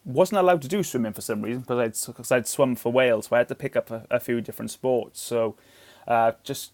wasn't 0.04 0.40
allowed 0.40 0.62
to 0.62 0.68
do 0.68 0.82
swimming 0.82 1.12
for 1.12 1.20
some 1.20 1.42
reason 1.42 1.60
because 1.60 1.78
I'd, 1.78 2.14
cause 2.14 2.32
I'd 2.32 2.48
swum 2.48 2.74
for 2.74 2.90
Wales, 2.90 3.26
so 3.26 3.36
I 3.36 3.38
had 3.38 3.48
to 3.48 3.54
pick 3.54 3.76
up 3.76 3.90
a, 3.90 4.06
a 4.10 4.18
few 4.18 4.40
different 4.40 4.70
sports. 4.70 5.20
So 5.20 5.54
uh, 6.06 6.32
just 6.42 6.72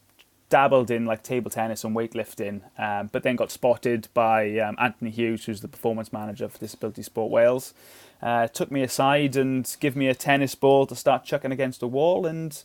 dabbled 0.48 0.90
in 0.90 1.04
like 1.06 1.22
table 1.22 1.50
tennis 1.50 1.84
and 1.84 1.96
weightlifting, 1.96 2.62
um, 2.78 3.08
but 3.12 3.22
then 3.22 3.36
got 3.36 3.50
spotted 3.50 4.08
by 4.14 4.58
um, 4.58 4.76
Anthony 4.78 5.10
Hughes, 5.10 5.44
who's 5.44 5.60
the 5.60 5.68
performance 5.68 6.12
manager 6.12 6.48
for 6.48 6.58
Disability 6.58 7.02
Sport 7.02 7.30
Wales. 7.30 7.74
Uh, 8.22 8.46
took 8.46 8.70
me 8.70 8.82
aside 8.82 9.36
and 9.36 9.76
give 9.80 9.96
me 9.96 10.08
a 10.08 10.14
tennis 10.14 10.54
ball 10.54 10.86
to 10.86 10.94
start 10.94 11.24
chucking 11.24 11.52
against 11.52 11.82
a 11.82 11.86
wall, 11.86 12.26
and 12.26 12.62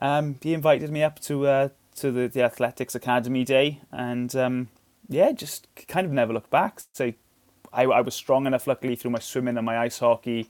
um, 0.00 0.36
he 0.42 0.54
invited 0.54 0.90
me 0.90 1.02
up 1.02 1.20
to 1.20 1.46
uh, 1.46 1.68
to 1.96 2.10
the, 2.10 2.28
the 2.28 2.42
athletics 2.42 2.94
academy 2.94 3.44
day, 3.44 3.80
and 3.92 4.34
um, 4.34 4.68
yeah, 5.08 5.32
just 5.32 5.68
kind 5.86 6.06
of 6.06 6.12
never 6.12 6.32
looked 6.32 6.50
back. 6.50 6.80
So 6.92 7.12
I, 7.72 7.84
I 7.84 8.00
was 8.00 8.14
strong 8.14 8.46
enough, 8.46 8.66
luckily, 8.66 8.96
through 8.96 9.10
my 9.10 9.18
swimming 9.18 9.56
and 9.56 9.66
my 9.66 9.78
ice 9.78 9.98
hockey, 9.98 10.48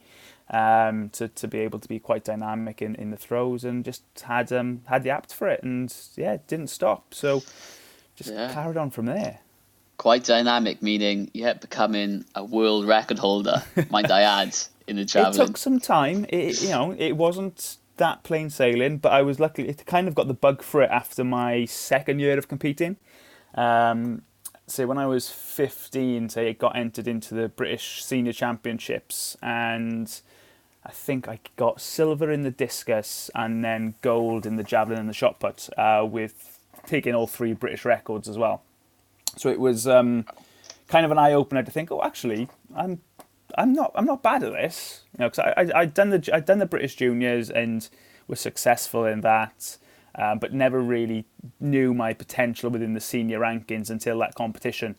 um, 0.49 1.09
to, 1.09 1.27
to 1.27 1.47
be 1.47 1.59
able 1.59 1.79
to 1.79 1.87
be 1.87 1.99
quite 1.99 2.23
dynamic 2.23 2.81
in, 2.81 2.95
in 2.95 3.11
the 3.11 3.17
throws, 3.17 3.63
and 3.63 3.83
just 3.83 4.03
had 4.23 4.51
um, 4.51 4.81
had 4.85 5.03
the 5.03 5.09
apt 5.09 5.33
for 5.33 5.47
it, 5.47 5.63
and 5.63 5.93
yeah, 6.15 6.37
didn't 6.47 6.67
stop. 6.69 7.13
So 7.13 7.43
just 8.15 8.31
Yeah. 8.31 8.53
carried 8.53 8.77
on 8.77 8.91
from 8.91 9.05
there. 9.05 9.39
Quite 9.97 10.23
dynamic, 10.25 10.81
meaning 10.81 11.31
yeah, 11.33 11.53
becoming 11.53 12.25
a 12.35 12.43
world 12.43 12.85
record 12.85 13.19
holder. 13.19 13.63
might 13.89 14.11
I 14.19 14.21
add 14.21 14.55
in 14.87 14.97
the 14.97 15.01
It 15.03 15.33
took 15.33 15.57
some 15.57 15.79
time. 15.79 16.25
It, 16.29 16.61
you 16.61 16.69
know, 16.69 16.93
it 16.97 17.13
wasn't 17.13 17.77
that 17.97 18.23
plain 18.23 18.49
sailing, 18.49 18.97
but 18.97 19.13
I 19.13 19.21
was 19.21 19.39
lucky. 19.39 19.67
It 19.67 19.85
kind 19.85 20.07
of 20.07 20.15
got 20.15 20.27
the 20.27 20.33
bug 20.33 20.61
for 20.61 20.81
it 20.81 20.89
after 20.91 21.23
my 21.23 21.63
second 21.65 22.19
year 22.19 22.37
of 22.37 22.47
competing. 22.49 22.97
Um, 23.55 24.23
so 24.67 24.87
when 24.87 24.97
I 24.97 25.05
was 25.05 25.29
15, 25.29 26.29
so 26.29 26.41
it 26.41 26.57
got 26.57 26.75
entered 26.75 27.07
into 27.07 27.33
the 27.35 27.49
British 27.49 28.03
Senior 28.03 28.33
Championships, 28.33 29.37
and 29.41 30.21
I 30.85 30.91
think 30.91 31.27
I 31.27 31.39
got 31.55 31.81
silver 31.81 32.31
in 32.31 32.41
the 32.43 32.51
discus 32.51 33.29
and 33.35 33.63
then 33.63 33.95
gold 34.01 34.45
in 34.45 34.55
the 34.55 34.63
javelin 34.63 34.99
and 34.99 35.09
the 35.09 35.13
shot 35.13 35.39
put, 35.39 35.69
uh, 35.77 36.05
with 36.09 36.59
taking 36.85 37.13
all 37.15 37.27
three 37.27 37.53
British 37.53 37.85
records 37.85 38.27
as 38.27 38.37
well. 38.37 38.63
So 39.37 39.49
it 39.49 39.59
was 39.59 39.87
um, 39.87 40.25
kind 40.87 41.05
of 41.05 41.11
an 41.11 41.17
eye 41.17 41.33
opener 41.33 41.63
to 41.63 41.71
think, 41.71 41.91
oh, 41.91 42.01
actually, 42.03 42.49
I'm 42.75 43.01
I'm 43.57 43.73
not 43.73 43.91
I'm 43.95 44.05
not 44.05 44.23
bad 44.23 44.43
at 44.43 44.53
this, 44.53 45.03
you 45.13 45.23
know, 45.23 45.29
because 45.29 45.39
I, 45.39 45.61
I 45.61 45.81
I'd 45.81 45.93
done 45.93 46.09
the 46.09 46.29
I'd 46.33 46.45
done 46.45 46.59
the 46.59 46.65
British 46.65 46.95
juniors 46.95 47.49
and 47.49 47.87
was 48.27 48.39
successful 48.39 49.05
in 49.05 49.21
that, 49.21 49.77
um, 50.17 50.39
but 50.39 50.53
never 50.53 50.79
really 50.79 51.25
knew 51.59 51.93
my 51.93 52.13
potential 52.13 52.69
within 52.69 52.93
the 52.93 52.99
senior 53.01 53.39
rankings 53.39 53.89
until 53.89 54.19
that 54.19 54.35
competition, 54.35 54.95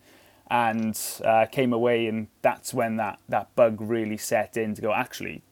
and 0.50 1.00
uh, 1.24 1.46
came 1.46 1.72
away, 1.72 2.06
and 2.06 2.28
that's 2.42 2.72
when 2.72 2.96
that 2.96 3.18
that 3.28 3.54
bug 3.56 3.80
really 3.80 4.16
set 4.16 4.56
in 4.56 4.74
to 4.74 4.82
go. 4.82 4.92
Actually, 4.92 5.42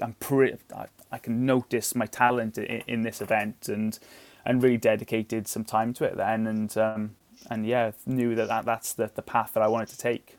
I'm 0.00 0.14
pretty, 0.14 0.58
I, 0.74 0.86
I 1.12 1.18
can 1.18 1.46
notice 1.46 1.94
my 1.94 2.06
talent 2.06 2.58
in, 2.58 2.82
in 2.86 3.02
this 3.02 3.20
event 3.20 3.68
and 3.68 3.98
and 4.44 4.62
really 4.62 4.76
dedicated 4.76 5.48
some 5.48 5.64
time 5.64 5.94
to 5.94 6.04
it 6.04 6.16
then 6.16 6.46
and 6.46 6.76
um, 6.76 7.16
and 7.50 7.66
yeah 7.66 7.92
knew 8.04 8.34
that, 8.34 8.48
that 8.48 8.66
that's 8.66 8.92
the, 8.92 9.10
the 9.14 9.22
path 9.22 9.52
that 9.54 9.62
I 9.62 9.68
wanted 9.68 9.88
to 9.88 9.98
take. 9.98 10.36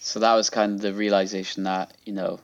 So 0.00 0.18
that 0.20 0.34
was 0.34 0.48
kind 0.48 0.74
of 0.74 0.80
the 0.80 0.94
realization 0.94 1.64
that 1.64 1.96
you 2.04 2.12
know, 2.12 2.40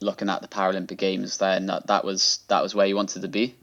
looking 0.00 0.28
at 0.28 0.42
the 0.42 0.48
Paralympic 0.48 0.98
Games, 0.98 1.38
then 1.38 1.66
that, 1.66 1.86
that 1.86 2.04
was 2.04 2.40
that 2.48 2.62
was 2.62 2.74
where 2.74 2.86
you 2.86 2.96
wanted 2.96 3.22
to 3.22 3.28
be. 3.28 3.54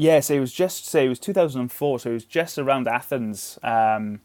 Yes, 0.00 0.30
it 0.30 0.38
was 0.38 0.52
just 0.52 0.86
say 0.86 1.06
it 1.06 1.08
was 1.08 1.18
2004, 1.18 1.98
so 1.98 2.10
it 2.10 2.12
was 2.12 2.24
just 2.24 2.56
around 2.56 2.86
Athens, 2.86 3.58
um, 3.64 4.20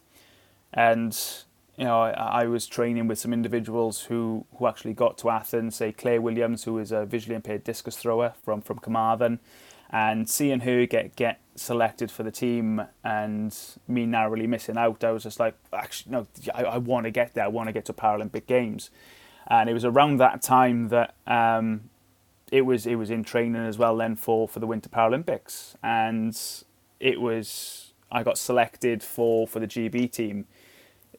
and 0.72 1.18
you 1.78 1.86
know 1.86 2.00
I, 2.00 2.12
I, 2.12 2.46
was 2.46 2.68
training 2.68 3.08
with 3.08 3.18
some 3.18 3.34
individuals 3.34 4.02
who 4.02 4.46
who 4.58 4.68
actually 4.68 4.94
got 4.94 5.18
to 5.18 5.32
Athens. 5.32 5.78
Say 5.78 5.92
Claire 5.92 6.22
Williams, 6.22 6.66
who 6.66 6.78
is 6.78 6.92
a 6.92 7.08
visually 7.08 7.34
impaired 7.34 7.64
discus 7.64 7.98
thrower 7.98 8.36
from 8.44 8.62
from 8.62 8.78
Carmarthen, 8.78 9.40
and 9.90 10.30
seeing 10.30 10.60
her 10.60 10.86
get 10.86 11.16
get 11.16 11.40
selected 11.56 12.12
for 12.12 12.22
the 12.22 12.30
team 12.32 12.84
and 13.04 13.58
me 13.88 14.06
narrowly 14.06 14.46
missing 14.46 14.78
out, 14.78 15.04
I 15.04 15.10
was 15.10 15.24
just 15.24 15.40
like, 15.40 15.56
actually, 15.74 16.12
no, 16.12 16.28
I, 16.54 16.66
I 16.66 16.78
want 16.78 17.06
to 17.06 17.12
get 17.12 17.34
there. 17.34 17.46
I 17.46 17.48
want 17.48 17.70
to 17.70 17.74
get 17.74 17.86
to 17.86 17.94
Paralympic 17.94 18.46
Games, 18.46 18.92
and 19.48 19.68
it 19.68 19.74
was 19.74 19.86
around 19.86 20.18
that 20.18 20.44
time 20.44 20.90
that 20.90 21.16
um, 21.26 21.90
it 22.54 22.68
was 22.68 22.86
it 22.86 22.96
was 22.96 23.10
in 23.10 23.24
training 23.24 23.66
as 23.66 23.80
well 23.80 23.98
then 23.98 24.16
for 24.16 24.48
for 24.48 24.60
the 24.60 24.68
Winter 24.68 24.88
Paralympics, 24.88 25.74
and 25.82 26.40
it 27.00 27.20
was 27.20 27.94
I 28.12 28.22
got 28.22 28.38
selected 28.38 29.02
for 29.02 29.48
for 29.48 29.60
the 29.60 29.66
GB 29.66 30.12
team, 30.12 30.46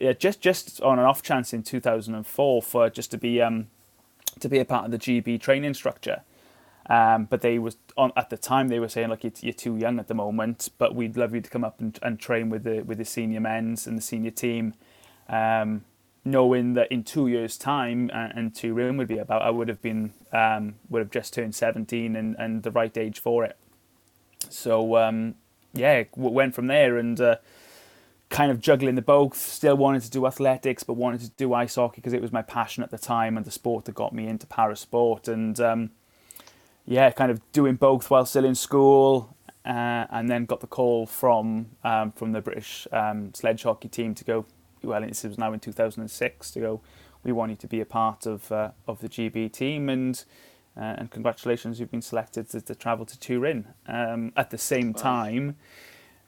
yeah, 0.00 0.12
just 0.12 0.41
just 0.41 0.81
on 0.81 1.00
an 1.00 1.05
off 1.05 1.23
chance 1.23 1.53
in 1.53 1.64
2004 1.64 2.62
for 2.62 2.88
just 2.88 3.11
to 3.11 3.19
be 3.19 3.43
um 3.43 3.67
to 4.38 4.49
be 4.49 4.61
a 4.61 4.64
part 4.64 4.85
of 4.85 4.93
the 4.93 4.99
GB 4.99 5.41
training 5.41 5.75
structure. 5.75 6.23
Um, 6.88 7.25
but 7.25 7.41
they 7.41 7.59
was 7.59 7.79
on 7.97 8.12
at 8.17 8.31
the 8.31 8.37
time 8.37 8.69
they 8.69 8.79
were 8.79 8.88
saying 8.88 9.09
like 9.09 9.25
you're 9.25 9.53
too 9.53 9.76
young 9.76 9.99
at 9.99 10.07
the 10.07 10.14
moment, 10.14 10.69
but 10.79 10.95
we'd 10.95 11.17
love 11.17 11.35
you 11.35 11.41
to 11.41 11.50
come 11.50 11.64
up 11.64 11.81
and, 11.81 11.99
and 12.00 12.21
train 12.21 12.49
with 12.49 12.62
the 12.62 12.83
with 12.83 12.99
the 12.99 13.05
senior 13.05 13.41
men's 13.41 13.88
and 13.88 13.99
the 13.99 14.03
senior 14.03 14.31
team, 14.31 14.75
um, 15.29 15.85
knowing 16.25 16.75
that 16.75 16.90
in 16.90 17.04
two 17.04 17.26
years' 17.26 17.59
time 17.59 18.11
and, 18.12 18.54
Turin 18.54 18.97
would 18.97 19.09
be 19.09 19.19
about 19.19 19.43
I 19.43 19.50
would 19.50 19.69
have 19.69 19.83
been 19.83 20.12
um, 20.33 20.76
would 20.88 21.00
have 21.00 21.11
just 21.11 21.35
turned 21.35 21.54
17 21.54 22.16
and, 22.16 22.35
and 22.38 22.62
the 22.62 22.71
right 22.71 22.97
age 22.97 23.21
for 23.21 23.45
it. 23.45 23.57
So 24.49 24.97
um, 24.97 25.35
yeah, 25.73 26.04
went 26.16 26.54
from 26.54 26.66
there 26.66 26.97
and. 26.99 27.21
Uh, 27.21 27.37
kind 28.31 28.50
of 28.50 28.61
juggling 28.61 28.97
the 28.97 29.02
both, 29.02 29.37
still 29.37 29.76
wanted 29.76 30.02
to 30.02 30.11
do 30.11 30.26
athletics, 30.26 30.83
but 30.83 30.95
wanted 30.95 31.21
to 31.21 31.31
do 31.37 31.54
ice 31.54 31.76
hockey 31.76 31.97
because 31.97 32.12
it 32.12 32.21
was 32.21 32.33
my 32.33 32.43
passion 32.43 32.83
at 32.83 32.90
the 32.90 32.99
time 32.99 33.37
and 33.37 33.47
the 33.47 33.50
sport 33.50 33.85
that 33.85 33.95
got 33.95 34.12
me 34.12 34.26
into 34.26 34.45
para 34.45 34.75
sport. 34.75 35.28
And 35.28 35.61
um, 35.61 35.90
yeah, 36.85 37.11
kind 37.12 37.31
of 37.31 37.40
doing 37.52 37.76
both 37.76 38.11
while 38.11 38.26
still 38.26 38.45
in 38.45 38.57
school, 38.57 39.37
uh, 39.64 40.07
and 40.11 40.28
then 40.28 40.47
got 40.47 40.61
the 40.61 40.66
call 40.66 41.07
from 41.07 41.66
um, 41.85 42.12
from 42.12 42.33
the 42.33 42.40
British 42.40 42.88
um, 42.93 43.33
sledge 43.35 43.62
hockey 43.62 43.88
team 43.88 44.14
to 44.16 44.25
go. 44.25 44.47
Well, 44.87 45.00
this 45.00 45.25
was 45.25 45.38
now 45.38 45.53
in 45.53 45.61
2006 45.61 46.50
to 46.53 46.61
go. 46.61 46.81
We 47.23 47.33
want 47.33 47.50
you 47.50 47.57
to 47.57 47.67
be 47.67 47.81
a 47.81 47.87
part 47.87 48.26
of 48.26 48.53
uh, 48.53 48.71
of 48.87 49.00
the 49.00 49.09
GB 49.09 49.53
team, 49.53 49.88
and 49.88 50.23
uh, 50.76 50.97
and 50.99 51.11
congratulations, 51.11 51.81
you've 51.81 51.91
been 51.91 52.03
selected 52.03 52.50
to, 52.50 52.61
to 52.61 52.75
travel 52.75 53.07
to 53.07 53.19
Turin. 53.19 53.67
Um, 53.87 54.33
at 54.37 54.50
the 54.50 54.59
same 54.59 54.93
wow. 54.93 55.03
time, 55.03 55.57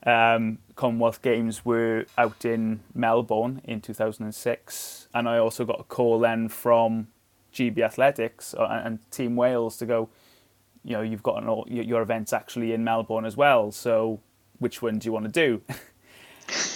um, 0.05 0.59
Commonwealth 0.77 1.21
Games 1.21 1.65
were 1.65 2.07
out 2.17 2.45
in 2.45 2.81
Melbourne 2.95 3.61
in 3.65 3.81
2006, 3.81 5.09
and 5.13 5.29
I 5.29 5.39
also 5.39 5.65
got 5.65 5.81
a 5.81 5.85
call 5.85 6.21
then 6.21 6.49
from 6.49 7.09
GB 7.53 7.79
Athletics 7.81 8.55
uh, 8.55 8.83
and 8.85 8.99
Team 9.11 9.37
Wales 9.37 9.77
to 9.79 9.87
go 9.87 10.09
you 10.87 10.93
know 10.93 11.03
you've 11.03 11.23
got 11.23 11.43
an, 11.43 11.65
your 11.67 12.01
events 12.01 12.33
actually 12.33 12.73
in 12.73 12.85
Melbourne 12.85 13.25
as 13.27 13.37
well. 13.37 13.73
So 13.73 14.21
which 14.59 14.81
one 14.81 14.99
do 15.01 15.07
you 15.07 15.13
want 15.13 15.27
to 15.27 15.33
do? 15.33 15.61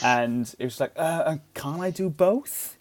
and 0.03 0.55
it 0.59 0.65
was 0.65 0.81
like, 0.81 0.93
uh, 0.97 1.01
uh 1.01 1.37
can't 1.55 1.81
I 1.81 1.91
do 1.91 2.11
both? 2.11 2.77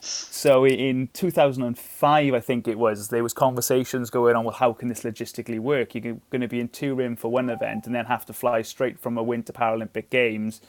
So 0.00 0.64
in 0.64 1.08
2005, 1.12 2.34
I 2.34 2.40
think 2.40 2.68
it 2.68 2.78
was, 2.78 3.08
there 3.08 3.22
was 3.22 3.34
conversations 3.34 4.10
going 4.10 4.36
on. 4.36 4.44
Well, 4.44 4.54
how 4.54 4.72
can 4.72 4.88
this 4.88 5.02
logistically 5.02 5.58
work? 5.58 5.94
You're 5.94 6.18
going 6.30 6.40
to 6.40 6.48
be 6.48 6.60
in 6.60 6.68
Turin 6.68 7.16
for 7.16 7.30
one 7.30 7.50
event 7.50 7.86
and 7.86 7.94
then 7.94 8.04
have 8.06 8.24
to 8.26 8.32
fly 8.32 8.62
straight 8.62 9.00
from 9.00 9.18
a 9.18 9.22
Winter 9.22 9.52
Paralympic 9.52 10.10
Games 10.10 10.60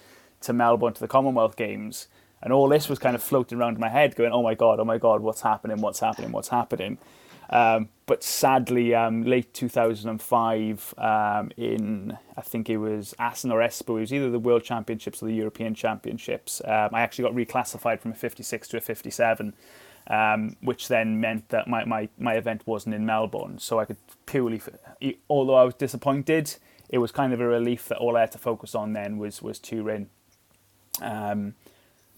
to 0.41 0.53
Melbourne 0.53 0.93
to 0.93 0.99
the 0.99 1.07
Commonwealth 1.07 1.55
Games. 1.55 2.07
And 2.41 2.53
all 2.53 2.69
this 2.69 2.89
was 2.89 2.99
kind 2.99 3.15
of 3.15 3.21
floating 3.21 3.59
around 3.59 3.77
my 3.77 3.89
head, 3.89 4.15
going, 4.15 4.31
"Oh 4.31 4.41
my 4.41 4.55
god, 4.55 4.79
oh 4.79 4.85
my 4.85 4.97
god, 4.97 5.21
what's 5.21 5.41
happening? 5.41 5.81
What's 5.81 5.99
happening? 5.99 6.31
What's 6.31 6.47
happening?" 6.47 6.97
Um, 7.49 7.89
but 8.05 8.23
sadly, 8.23 8.93
um, 8.93 9.23
late 9.23 9.53
2005, 9.53 10.93
um, 10.97 11.51
in 11.57 12.17
I 12.37 12.41
think 12.41 12.69
it 12.69 12.77
was 12.77 13.15
Assen 13.19 13.51
or 13.51 13.59
Espoo, 13.59 13.97
it 13.97 14.01
was 14.01 14.13
either 14.13 14.29
the 14.29 14.39
World 14.39 14.63
Championships 14.63 15.21
or 15.21 15.27
the 15.27 15.33
European 15.33 15.73
Championships. 15.73 16.61
Um, 16.65 16.89
I 16.93 17.01
actually 17.01 17.23
got 17.23 17.33
reclassified 17.33 17.99
from 17.99 18.11
a 18.11 18.15
56 18.15 18.67
to 18.69 18.77
a 18.77 18.81
57, 18.81 19.53
um, 20.07 20.55
which 20.61 20.87
then 20.87 21.19
meant 21.19 21.49
that 21.49 21.67
my, 21.67 21.85
my, 21.85 22.09
my 22.17 22.33
event 22.33 22.63
wasn't 22.65 22.95
in 22.95 23.05
Melbourne. 23.05 23.59
So 23.59 23.79
I 23.79 23.85
could 23.85 23.97
purely, 24.25 24.61
although 25.29 25.55
I 25.55 25.63
was 25.63 25.75
disappointed, 25.75 26.55
it 26.89 26.97
was 26.97 27.11
kind 27.11 27.33
of 27.33 27.39
a 27.39 27.47
relief 27.47 27.87
that 27.87 27.97
all 27.97 28.17
I 28.17 28.21
had 28.21 28.31
to 28.33 28.39
focus 28.39 28.73
on 28.75 28.93
then 28.93 29.17
was 29.17 29.41
was 29.41 29.59
Turin. 29.59 30.09
Um, 31.01 31.53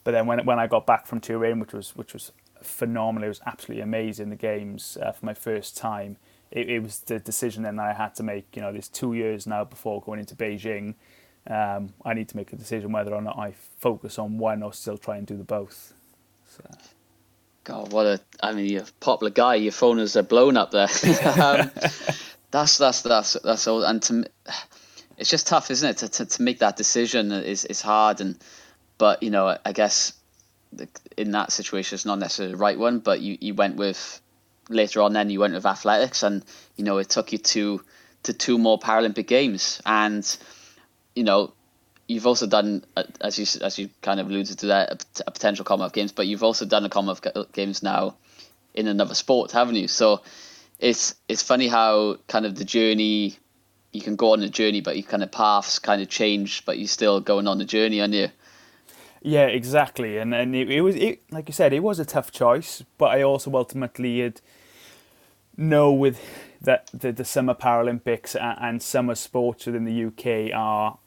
but 0.03 0.11
then 0.11 0.25
when 0.25 0.45
when 0.45 0.57
I 0.57 0.67
got 0.67 0.85
back 0.85 1.05
from 1.05 1.19
Turin, 1.19 1.59
which 1.59 1.73
was 1.73 1.95
which 1.95 2.13
was 2.13 2.31
phenomenal. 2.63 3.25
It 3.25 3.29
was 3.29 3.41
absolutely 3.45 3.83
amazing. 3.83 4.29
The 4.29 4.35
games 4.35 4.97
uh, 5.01 5.11
for 5.11 5.25
my 5.25 5.33
first 5.33 5.77
time. 5.77 6.17
It, 6.51 6.69
it, 6.69 6.83
was 6.83 6.99
the 6.99 7.17
decision 7.19 7.63
then 7.63 7.77
that 7.77 7.87
I 7.87 7.93
had 7.93 8.15
to 8.15 8.23
make. 8.23 8.55
You 8.55 8.61
know, 8.61 8.71
there's 8.71 8.89
two 8.89 9.13
years 9.13 9.47
now 9.47 9.63
before 9.63 10.01
going 10.01 10.19
into 10.19 10.35
Beijing. 10.35 10.95
Um, 11.47 11.93
I 12.03 12.13
need 12.13 12.29
to 12.29 12.37
make 12.37 12.51
a 12.53 12.55
decision 12.55 12.91
whether 12.91 13.13
or 13.13 13.21
not 13.21 13.37
I 13.37 13.53
focus 13.79 14.19
on 14.19 14.37
one 14.37 14.61
or 14.61 14.73
still 14.73 14.97
try 14.97 15.17
and 15.17 15.25
do 15.25 15.37
the 15.37 15.43
both. 15.43 15.93
So. 16.45 16.63
God, 17.63 17.91
what 17.91 18.05
a! 18.05 18.19
I 18.41 18.53
mean, 18.53 18.65
you're 18.65 18.81
a 18.81 18.87
popular 18.99 19.31
guy. 19.31 19.55
Your 19.55 19.71
phone 19.71 19.99
is 19.99 20.17
blown 20.27 20.57
up 20.57 20.71
there. 20.71 20.87
um, 21.41 21.71
that's 22.51 22.77
that's 22.77 23.01
that's 23.01 23.33
that's 23.43 23.67
all. 23.67 23.83
And 23.83 24.01
to, 24.03 24.25
it's 25.17 25.29
just 25.29 25.47
tough, 25.47 25.69
isn't 25.69 25.89
it? 25.89 25.97
To, 25.97 26.09
to, 26.09 26.25
to 26.25 26.41
make 26.41 26.59
that 26.59 26.75
decision 26.75 27.31
is 27.31 27.65
is 27.65 27.81
hard. 27.81 28.19
And 28.19 28.37
but 28.97 29.21
you 29.21 29.29
know, 29.29 29.57
I 29.63 29.71
guess 29.73 30.13
in 31.17 31.31
that 31.31 31.51
situation 31.51 31.95
it's 31.95 32.05
not 32.05 32.19
necessarily 32.19 32.53
the 32.53 32.57
right 32.57 32.79
one, 32.79 32.99
but 32.99 33.21
you, 33.21 33.37
you 33.39 33.53
went 33.53 33.75
with 33.75 34.21
later 34.69 35.01
on 35.01 35.13
then 35.13 35.29
you 35.29 35.39
went 35.39 35.53
with 35.53 35.65
athletics 35.65 36.23
and 36.23 36.45
you 36.77 36.83
know 36.83 36.97
it 36.97 37.09
took 37.09 37.31
you 37.31 37.37
to 37.37 37.83
to 38.23 38.33
two 38.33 38.57
more 38.57 38.79
Paralympic 38.79 39.27
games 39.27 39.81
and 39.85 40.37
you 41.15 41.23
know 41.23 41.51
you've 42.11 42.27
also 42.27 42.45
done 42.45 42.83
as 43.21 43.39
you 43.39 43.45
as 43.65 43.79
you 43.79 43.89
kind 44.01 44.19
of 44.19 44.27
alluded 44.27 44.59
to 44.59 44.67
that 44.67 45.05
a 45.25 45.31
potential 45.31 45.65
Commonwealth 45.65 45.93
Games, 45.93 46.11
but 46.11 46.27
you've 46.27 46.43
also 46.43 46.65
done 46.65 46.85
a 46.85 46.89
Commonwealth 46.89 47.21
Games 47.53 47.81
now 47.81 48.15
in 48.73 48.87
another 48.87 49.15
sport, 49.15 49.51
haven't 49.51 49.75
you? 49.75 49.87
So 49.87 50.21
it's 50.79 51.15
it's 51.27 51.41
funny 51.41 51.67
how 51.67 52.17
kind 52.27 52.45
of 52.45 52.55
the 52.55 52.65
journey 52.65 53.37
you 53.91 54.01
can 54.01 54.15
go 54.15 54.33
on 54.33 54.41
a 54.41 54.49
journey, 54.49 54.81
but 54.81 54.95
your 54.95 55.07
kind 55.07 55.23
of 55.23 55.31
paths 55.31 55.79
kind 55.79 56.01
of 56.01 56.09
change, 56.09 56.65
but 56.65 56.77
you're 56.77 56.87
still 56.87 57.19
going 57.19 57.47
on 57.47 57.57
the 57.57 57.65
journey, 57.65 58.01
aren't 58.01 58.13
you? 58.13 58.29
Yeah, 59.21 59.45
exactly, 59.45 60.17
and 60.17 60.33
and 60.33 60.55
it, 60.55 60.69
it 60.71 60.81
was 60.81 60.95
it 60.95 61.21
like 61.31 61.47
you 61.47 61.53
said, 61.53 61.73
it 61.73 61.83
was 61.83 61.99
a 61.99 62.05
tough 62.05 62.31
choice, 62.31 62.83
but 62.97 63.11
I 63.11 63.21
also 63.21 63.53
ultimately 63.55 64.19
had 64.21 64.41
know 65.57 65.91
with 65.91 66.19
that 66.61 66.89
the, 66.93 67.11
the 67.11 67.25
summer 67.25 67.53
Paralympics 67.53 68.35
and, 68.35 68.57
and 68.61 68.81
summer 68.83 69.15
sports 69.15 69.65
within 69.65 69.85
the 69.85 70.05
UK 70.05 70.55
are 70.55 70.97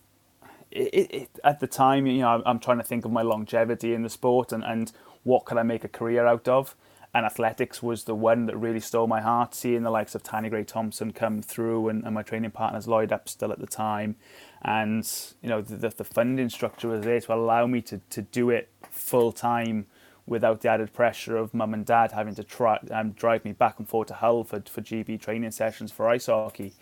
it, 0.71 1.11
it, 1.13 1.31
at 1.45 1.61
the 1.61 1.67
time, 1.69 2.07
you 2.07 2.21
know, 2.21 2.43
I'm, 2.45 2.59
trying 2.59 2.79
to 2.79 2.85
think 2.85 3.05
of 3.05 3.13
my 3.13 3.23
longevity 3.23 3.95
in 3.95 4.03
the 4.03 4.11
sport 4.11 4.53
and, 4.53 4.65
and 4.65 4.93
what 5.23 5.45
could 5.45 5.57
I 5.59 5.63
make 5.63 5.85
a 5.85 5.89
career 5.89 6.27
out 6.27 6.49
of. 6.49 6.75
And 7.15 7.25
athletics 7.25 7.81
was 7.81 8.05
the 8.05 8.15
one 8.15 8.47
that 8.47 8.57
really 8.57 8.81
stole 8.81 9.07
my 9.07 9.21
heart. 9.21 9.55
Seeing 9.55 9.85
the 9.85 9.91
likes 9.91 10.17
of 10.17 10.25
Tanni 10.25 10.51
Grey-Thompson 10.51 11.13
come 11.13 11.43
through, 11.43 11.89
and, 11.89 12.05
and 12.05 12.13
my 12.13 12.23
training 12.23 12.51
partners 12.51 12.89
Lloyd 12.89 13.11
Upsdell 13.11 13.53
at 13.53 13.61
the 13.61 13.69
time, 13.69 14.17
and 14.63 15.09
you 15.41 15.49
know 15.49 15.63
the, 15.63 15.91
the 15.91 16.05
funding 16.05 16.49
structure 16.49 16.89
was 16.89 17.03
there 17.03 17.21
to 17.21 17.35
allow 17.35 17.67
me 17.67 17.83
to, 17.83 18.01
to 18.11 18.23
do 18.23 18.51
it 18.51 18.69
full 18.91 19.31
time 19.31 19.87
without 20.27 20.63
the 20.63 20.69
added 20.69 20.93
pressure 20.93 21.37
of 21.37 21.53
mum 21.53 21.75
and 21.75 21.85
dad 21.85 22.13
having 22.13 22.35
to 22.35 22.43
try 22.43 22.79
um, 22.91 23.13
drive 23.13 23.45
me 23.45 23.53
back 23.53 23.79
and 23.79 23.89
forth 23.89 24.09
to 24.09 24.15
Hull 24.15 24.43
for, 24.43 24.61
for 24.69 24.81
GB 24.81 25.21
training 25.21 25.51
sessions 25.51 25.93
for 25.93 26.09
ice 26.09 26.27
hockey. 26.27 26.73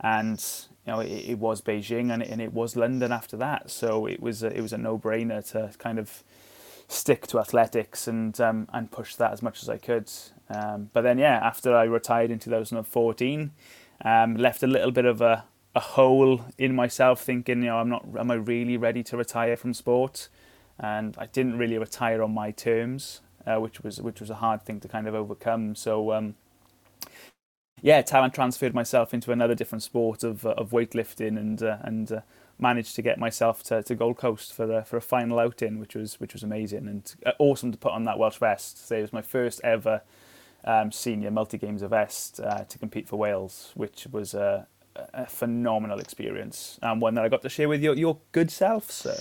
And 0.00 0.42
you 0.86 0.92
know 0.92 1.00
it, 1.00 1.08
it 1.08 1.38
was 1.38 1.60
Beijing 1.60 2.12
and 2.12 2.22
it, 2.22 2.30
and 2.30 2.40
it 2.40 2.52
was 2.52 2.76
London 2.76 3.12
after 3.12 3.36
that, 3.36 3.70
so 3.70 4.06
it 4.06 4.20
was 4.20 4.42
a, 4.42 4.56
it 4.56 4.60
was 4.62 4.72
a 4.72 4.78
no 4.78 4.98
brainer 4.98 5.46
to 5.52 5.76
kind 5.78 5.98
of 5.98 6.22
stick 6.88 7.26
to 7.28 7.38
athletics 7.40 8.06
and 8.06 8.40
um, 8.40 8.68
and 8.72 8.90
push 8.90 9.16
that 9.16 9.32
as 9.32 9.42
much 9.42 9.62
as 9.62 9.68
I 9.68 9.78
could. 9.78 10.10
Um, 10.48 10.90
but 10.92 11.02
then 11.02 11.18
yeah, 11.18 11.40
after 11.42 11.76
I 11.76 11.84
retired 11.84 12.30
in 12.30 12.38
2014, 12.38 13.50
um, 14.04 14.36
left 14.36 14.62
a 14.62 14.66
little 14.66 14.92
bit 14.92 15.04
of 15.04 15.20
a 15.20 15.44
a 15.76 15.80
hole 15.80 16.40
in 16.56 16.74
myself 16.74 17.20
thinking, 17.20 17.58
you 17.58 17.66
know, 17.66 17.76
I'm 17.76 17.90
not, 17.90 18.06
am 18.18 18.30
I 18.30 18.34
really 18.34 18.78
ready 18.78 19.02
to 19.04 19.16
retire 19.16 19.58
from 19.58 19.74
sport? 19.74 20.28
And 20.80 21.14
I 21.18 21.26
didn't 21.26 21.58
really 21.58 21.76
retire 21.76 22.22
on 22.22 22.32
my 22.32 22.50
terms, 22.50 23.20
uh, 23.46 23.56
which 23.56 23.80
was 23.82 24.00
which 24.00 24.20
was 24.20 24.30
a 24.30 24.36
hard 24.36 24.62
thing 24.62 24.80
to 24.80 24.88
kind 24.88 25.06
of 25.06 25.14
overcome. 25.14 25.74
So 25.74 26.12
um, 26.12 26.34
yeah, 27.82 28.00
talent 28.02 28.34
transferred 28.34 28.74
myself 28.74 29.12
into 29.12 29.32
another 29.32 29.54
different 29.54 29.82
sport 29.82 30.24
of 30.24 30.46
of 30.46 30.70
weightlifting 30.70 31.38
and 31.38 31.62
uh, 31.62 31.78
and 31.82 32.10
uh, 32.10 32.20
managed 32.58 32.94
to 32.96 33.02
get 33.02 33.18
myself 33.18 33.62
to, 33.64 33.82
to 33.82 33.94
Gold 33.94 34.16
Coast 34.16 34.52
for 34.52 34.78
a, 34.78 34.84
for 34.84 34.96
a 34.96 35.00
final 35.00 35.38
outing, 35.38 35.78
which 35.78 35.94
was 35.94 36.18
which 36.20 36.32
was 36.32 36.42
amazing 36.42 36.88
and 36.88 37.14
uh, 37.24 37.32
awesome 37.38 37.72
to 37.72 37.78
put 37.78 37.92
on 37.92 38.04
that 38.04 38.18
Welsh 38.18 38.38
vest. 38.38 38.86
So 38.86 38.96
it 38.96 39.02
was 39.02 39.12
my 39.12 39.22
first 39.22 39.60
ever 39.62 40.02
um, 40.64 40.90
senior 40.90 41.30
multi 41.30 41.58
games 41.58 41.82
vest 41.82 42.40
uh, 42.40 42.64
to 42.64 42.78
compete 42.78 43.08
for 43.08 43.16
Wales, 43.16 43.72
which 43.74 44.06
was 44.10 44.34
a, 44.34 44.66
a 45.14 45.26
phenomenal 45.26 45.98
experience 45.98 46.78
and 46.82 47.00
one 47.00 47.14
that 47.14 47.24
I 47.24 47.28
got 47.28 47.42
to 47.42 47.48
share 47.48 47.68
with 47.68 47.82
your 47.82 47.94
your 47.94 48.18
good 48.32 48.50
self, 48.50 48.90
sir. 48.90 49.16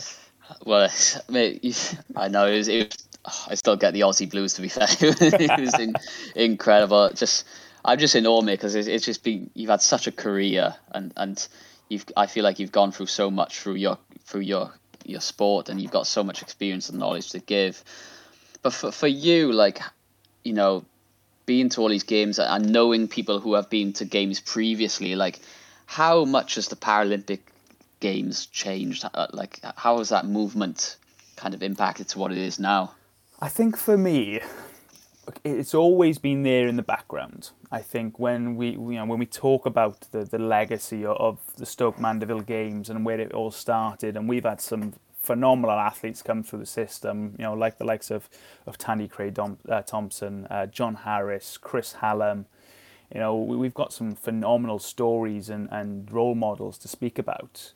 Well, 0.66 0.90
mate, 1.30 1.98
I 2.16 2.28
know 2.28 2.48
it 2.48 2.58
was, 2.58 2.68
it 2.68 2.86
was, 2.86 3.48
I 3.48 3.56
still 3.56 3.76
get 3.76 3.94
the 3.94 4.02
Aussie 4.02 4.30
blues. 4.30 4.54
To 4.54 4.62
be 4.62 4.70
fair, 4.70 4.88
it 5.00 5.60
was 5.60 5.80
in, 5.80 5.94
incredible. 6.36 7.10
Just 7.14 7.46
I'm 7.84 8.00
just 8.00 8.16
in 8.16 8.26
awe, 8.26 8.42
mate, 8.42 8.54
because 8.54 8.76
it's, 8.76 8.88
it's 8.88 9.06
just 9.06 9.24
been 9.24 9.50
you've 9.54 9.70
had 9.70 9.82
such 9.82 10.08
a 10.08 10.12
career 10.12 10.76
and 10.92 11.14
and 11.18 11.48
you've 11.90 12.06
I 12.16 12.28
feel 12.28 12.44
like 12.44 12.60
you've 12.60 12.72
gone 12.72 12.92
through 12.92 13.08
so 13.08 13.32
much 13.32 13.60
through 13.60 13.76
your 13.76 13.98
through 14.24 14.42
your 14.42 14.74
your 15.06 15.22
sport 15.22 15.70
and 15.70 15.80
you've 15.80 15.92
got 15.92 16.08
so 16.08 16.24
much 16.24 16.42
experience 16.42 16.90
and 16.90 17.00
knowledge 17.00 17.32
to 17.32 17.40
give. 17.40 17.84
But 18.62 18.74
for 18.74 18.92
for 18.92 19.08
you, 19.08 19.52
like 19.52 19.82
you 20.44 20.54
know, 20.54 20.86
being 21.46 21.70
to 21.70 21.82
all 21.82 21.90
these 21.90 22.04
games 22.04 22.40
and 22.40 22.72
knowing 22.72 23.08
people 23.08 23.40
who 23.40 23.54
have 23.54 23.70
been 23.70 23.94
to 23.94 24.06
games 24.06 24.40
previously, 24.40 25.16
like 25.16 25.40
how 25.86 26.26
much 26.26 26.56
has 26.56 26.68
the 26.68 26.76
Paralympic 26.76 27.40
Games 28.00 28.48
changed? 28.48 29.06
Uh, 29.14 29.28
like 29.32 29.60
how 29.76 30.00
has 30.00 30.10
that 30.10 30.26
movement 30.26 30.98
kind 31.36 31.54
of 31.54 31.64
impacted 31.64 32.08
to 32.10 32.20
what 32.20 32.32
it 32.32 32.38
is 32.38 32.60
now? 32.60 32.94
I 33.40 33.50
think 33.50 33.78
for 33.78 33.98
me, 33.98 34.42
it's 35.44 35.74
always 35.74 36.18
been 36.18 36.44
there 36.44 36.68
in 36.68 36.76
the 36.76 36.84
background. 36.84 37.52
I 37.72 37.80
think 37.80 38.20
when 38.20 38.56
we 38.56 38.72
you 38.72 38.78
know 38.78 39.06
when 39.06 39.20
we 39.20 39.26
talk 39.26 39.66
about 39.66 40.02
the, 40.12 40.24
the 40.24 40.40
legacy 40.40 41.06
of 41.06 41.40
the 41.58 41.66
Stoke 41.66 42.00
Mandeville 42.00 42.42
Games 42.42 42.90
and 42.90 43.06
where 43.06 43.20
it 43.20 43.32
all 43.34 43.52
started, 43.52 44.16
and 44.16 44.30
we've 44.30 44.44
had 44.44 44.62
some 44.62 44.94
phenomenal 45.26 45.78
athletes 45.78 46.22
come 46.22 46.44
through 46.44 46.60
the 46.60 46.66
system. 46.66 47.36
You 47.38 47.46
know, 47.46 47.54
like 47.54 47.78
the 47.78 47.86
likes 47.86 48.12
of 48.12 48.30
of 48.66 48.78
Tanni 48.78 49.10
Dom, 49.34 49.58
uh, 49.68 49.82
Thompson, 49.82 50.48
uh, 50.50 50.68
John 50.68 50.96
Harris, 50.96 51.58
Chris 51.58 51.94
Hallam. 51.94 52.46
You 53.14 53.20
know, 53.20 53.36
we've 53.36 53.74
got 53.74 53.94
some 53.94 54.16
phenomenal 54.16 54.80
stories 54.80 55.50
and, 55.50 55.70
and 55.72 56.12
role 56.12 56.34
models 56.34 56.78
to 56.80 56.88
speak 56.88 57.20
about. 57.20 57.74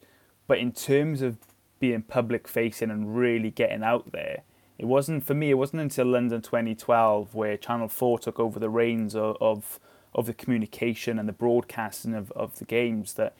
But 0.47 0.57
in 0.57 0.71
terms 0.71 1.21
of 1.21 1.37
being 1.79 2.01
public 2.01 2.47
facing 2.47 2.89
and 2.89 3.15
really 3.15 3.51
getting 3.51 3.83
out 3.83 4.11
there, 4.11 4.41
it 4.79 4.85
wasn't 4.85 5.25
for 5.25 5.33
me. 5.33 5.51
It 5.51 5.55
wasn't 5.55 5.81
until 5.81 6.05
London 6.05 6.41
2012 6.41 7.35
where 7.35 7.57
Channel 7.57 7.89
4 7.89 8.19
took 8.19 8.39
over 8.39 8.59
the 8.59 8.69
reins 8.69 9.13
of 9.13 9.35
of, 9.41 9.79
of 10.15 10.25
the 10.25 10.33
communication 10.33 11.19
and 11.19 11.27
the 11.27 11.33
broadcasting 11.33 12.15
of, 12.15 12.31
of 12.31 12.57
the 12.59 12.65
games 12.65 13.13
that 13.15 13.35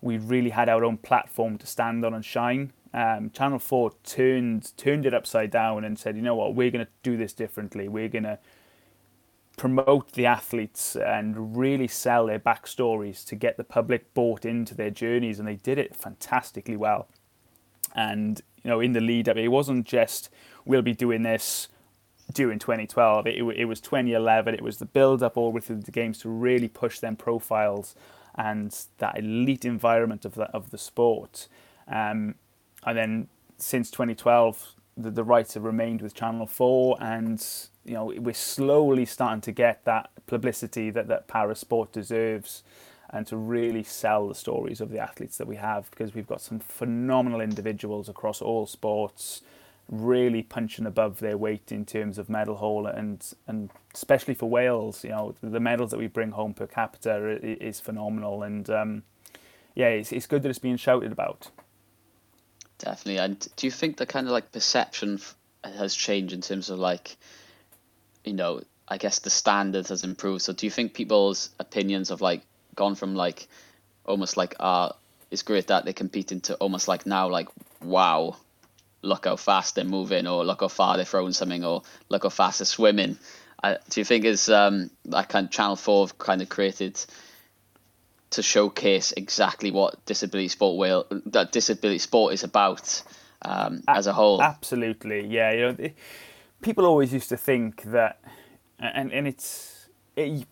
we 0.00 0.18
really 0.18 0.50
had 0.50 0.68
our 0.68 0.84
own 0.84 0.98
platform 0.98 1.56
to 1.58 1.66
stand 1.66 2.04
on 2.04 2.12
and 2.12 2.24
shine. 2.24 2.72
Um, 2.92 3.30
Channel 3.30 3.60
4 3.60 3.92
turned 4.02 4.76
turned 4.76 5.06
it 5.06 5.14
upside 5.14 5.52
down 5.52 5.84
and 5.84 5.96
said, 5.96 6.16
you 6.16 6.22
know 6.22 6.34
what, 6.34 6.56
we're 6.56 6.72
going 6.72 6.84
to 6.84 6.92
do 7.04 7.16
this 7.16 7.32
differently. 7.32 7.86
We're 7.86 8.08
going 8.08 8.24
to 8.24 8.40
promote 9.56 10.12
the 10.12 10.26
athletes 10.26 10.96
and 10.96 11.56
really 11.56 11.86
sell 11.86 12.26
their 12.26 12.40
backstories 12.40 13.24
to 13.26 13.36
get 13.36 13.56
the 13.56 13.64
public 13.64 14.12
bought 14.14 14.44
into 14.44 14.74
their 14.74 14.90
journeys, 14.90 15.38
and 15.38 15.46
they 15.46 15.56
did 15.56 15.78
it 15.78 15.94
fantastically 15.94 16.76
well. 16.76 17.06
And 17.94 18.40
you 18.64 18.70
know, 18.70 18.80
in 18.80 18.92
the 18.92 19.00
lead 19.00 19.28
up, 19.28 19.36
it 19.36 19.48
wasn't 19.48 19.86
just 19.86 20.30
we'll 20.64 20.82
be 20.82 20.94
doing 20.94 21.22
this 21.22 21.68
during 22.32 22.58
2012. 22.58 23.26
It, 23.26 23.36
it 23.56 23.64
was 23.64 23.80
2011. 23.80 24.54
It 24.54 24.62
was 24.62 24.78
the 24.78 24.86
build 24.86 25.22
up 25.22 25.36
all 25.36 25.58
through 25.60 25.76
the 25.76 25.90
games 25.90 26.18
to 26.18 26.28
really 26.28 26.68
push 26.68 26.98
them 26.98 27.16
profiles 27.16 27.94
and 28.34 28.74
that 28.98 29.18
elite 29.18 29.64
environment 29.64 30.24
of 30.24 30.34
the, 30.34 30.44
of 30.44 30.70
the 30.70 30.78
sport. 30.78 31.48
Um, 31.86 32.36
and 32.84 32.96
then 32.96 33.28
since 33.58 33.90
2012, 33.90 34.74
the, 34.96 35.10
the 35.10 35.24
rights 35.24 35.54
have 35.54 35.64
remained 35.64 36.02
with 36.02 36.14
Channel 36.14 36.46
4, 36.46 36.98
and 37.00 37.44
you 37.84 37.94
know 37.94 38.12
we're 38.16 38.34
slowly 38.34 39.04
starting 39.04 39.40
to 39.42 39.52
get 39.52 39.84
that 39.84 40.10
publicity 40.26 40.90
that, 40.90 41.08
that 41.08 41.28
para 41.28 41.54
sport 41.54 41.92
deserves 41.92 42.62
and 43.10 43.26
to 43.26 43.36
really 43.36 43.82
sell 43.82 44.28
the 44.28 44.34
stories 44.34 44.80
of 44.80 44.90
the 44.90 44.98
athletes 44.98 45.36
that 45.36 45.46
we 45.46 45.56
have 45.56 45.90
because 45.90 46.14
we've 46.14 46.26
got 46.26 46.40
some 46.40 46.58
phenomenal 46.58 47.40
individuals 47.40 48.08
across 48.08 48.40
all 48.40 48.66
sports 48.66 49.42
really 49.88 50.42
punching 50.42 50.86
above 50.86 51.18
their 51.20 51.36
weight 51.36 51.70
in 51.70 51.84
terms 51.84 52.18
of 52.18 52.30
medal 52.30 52.56
haul 52.56 52.86
and 52.86 53.34
and 53.46 53.70
especially 53.94 54.34
for 54.34 54.48
Wales 54.48 55.04
you 55.04 55.10
know 55.10 55.34
the 55.42 55.60
medals 55.60 55.90
that 55.90 55.98
we 55.98 56.06
bring 56.06 56.30
home 56.30 56.54
per 56.54 56.66
capita 56.66 57.38
is 57.42 57.80
phenomenal. 57.80 58.42
And 58.42 58.68
um, 58.70 59.02
yeah 59.74 59.88
it's, 59.88 60.12
it's 60.12 60.26
good 60.26 60.42
that 60.42 60.48
it's 60.48 60.58
being 60.58 60.76
shouted 60.76 61.12
about. 61.12 61.50
Definitely. 62.78 63.18
And 63.18 63.48
do 63.56 63.66
you 63.66 63.70
think 63.70 63.96
the 63.96 64.06
kind 64.06 64.26
of 64.26 64.32
like 64.32 64.50
perception 64.50 65.20
has 65.62 65.94
changed 65.94 66.32
in 66.34 66.40
terms 66.40 66.70
of 66.70 66.78
like 66.78 67.16
you 68.24 68.32
know 68.32 68.62
I 68.88 68.98
guess 68.98 69.20
the 69.20 69.30
standard 69.30 69.88
has 69.88 70.04
improved? 70.04 70.42
So 70.42 70.52
do 70.52 70.66
you 70.66 70.70
think 70.70 70.94
people's 70.94 71.50
opinions 71.58 72.10
of 72.10 72.20
like 72.20 72.42
gone 72.74 72.94
from 72.94 73.14
like 73.14 73.48
almost 74.04 74.36
like 74.36 74.54
uh 74.58 74.90
it's 75.30 75.42
great 75.42 75.66
that 75.68 75.84
they're 75.84 75.92
competing 75.92 76.40
to 76.42 76.54
almost 76.56 76.88
like 76.88 77.06
now 77.06 77.28
like 77.28 77.48
wow 77.82 78.36
look 79.02 79.24
how 79.24 79.36
fast 79.36 79.74
they're 79.74 79.84
moving 79.84 80.26
or 80.26 80.44
look 80.44 80.60
how 80.60 80.68
far 80.68 80.96
they're 80.96 81.04
throwing 81.04 81.32
something 81.32 81.64
or 81.64 81.82
look 82.08 82.22
how 82.22 82.28
fast 82.28 82.60
they're 82.60 82.66
swimming. 82.66 83.18
Do 83.62 84.00
you 84.00 84.04
think 84.04 84.24
is 84.24 84.48
um 84.48 84.90
that 85.06 85.28
kind 85.28 85.46
of 85.46 85.52
channel 85.52 85.76
4 85.76 86.08
kind 86.18 86.42
of 86.42 86.48
created 86.48 87.04
to 88.30 88.42
showcase 88.42 89.12
exactly 89.16 89.70
what 89.70 90.04
disability 90.06 90.48
sport 90.48 90.78
will 90.78 91.06
that 91.26 91.52
disability 91.52 91.98
sport 91.98 92.32
is 92.32 92.44
about 92.44 93.02
um, 93.42 93.82
as 93.86 94.06
a 94.06 94.12
whole? 94.12 94.40
absolutely 94.42 95.26
yeah 95.26 95.52
you 95.52 95.60
know 95.60 95.90
people 96.62 96.86
always 96.86 97.12
used 97.12 97.28
to 97.28 97.36
think 97.36 97.82
that 97.82 98.20
and 98.80 99.12
and 99.12 99.28
it's 99.28 99.88
it 100.16 100.46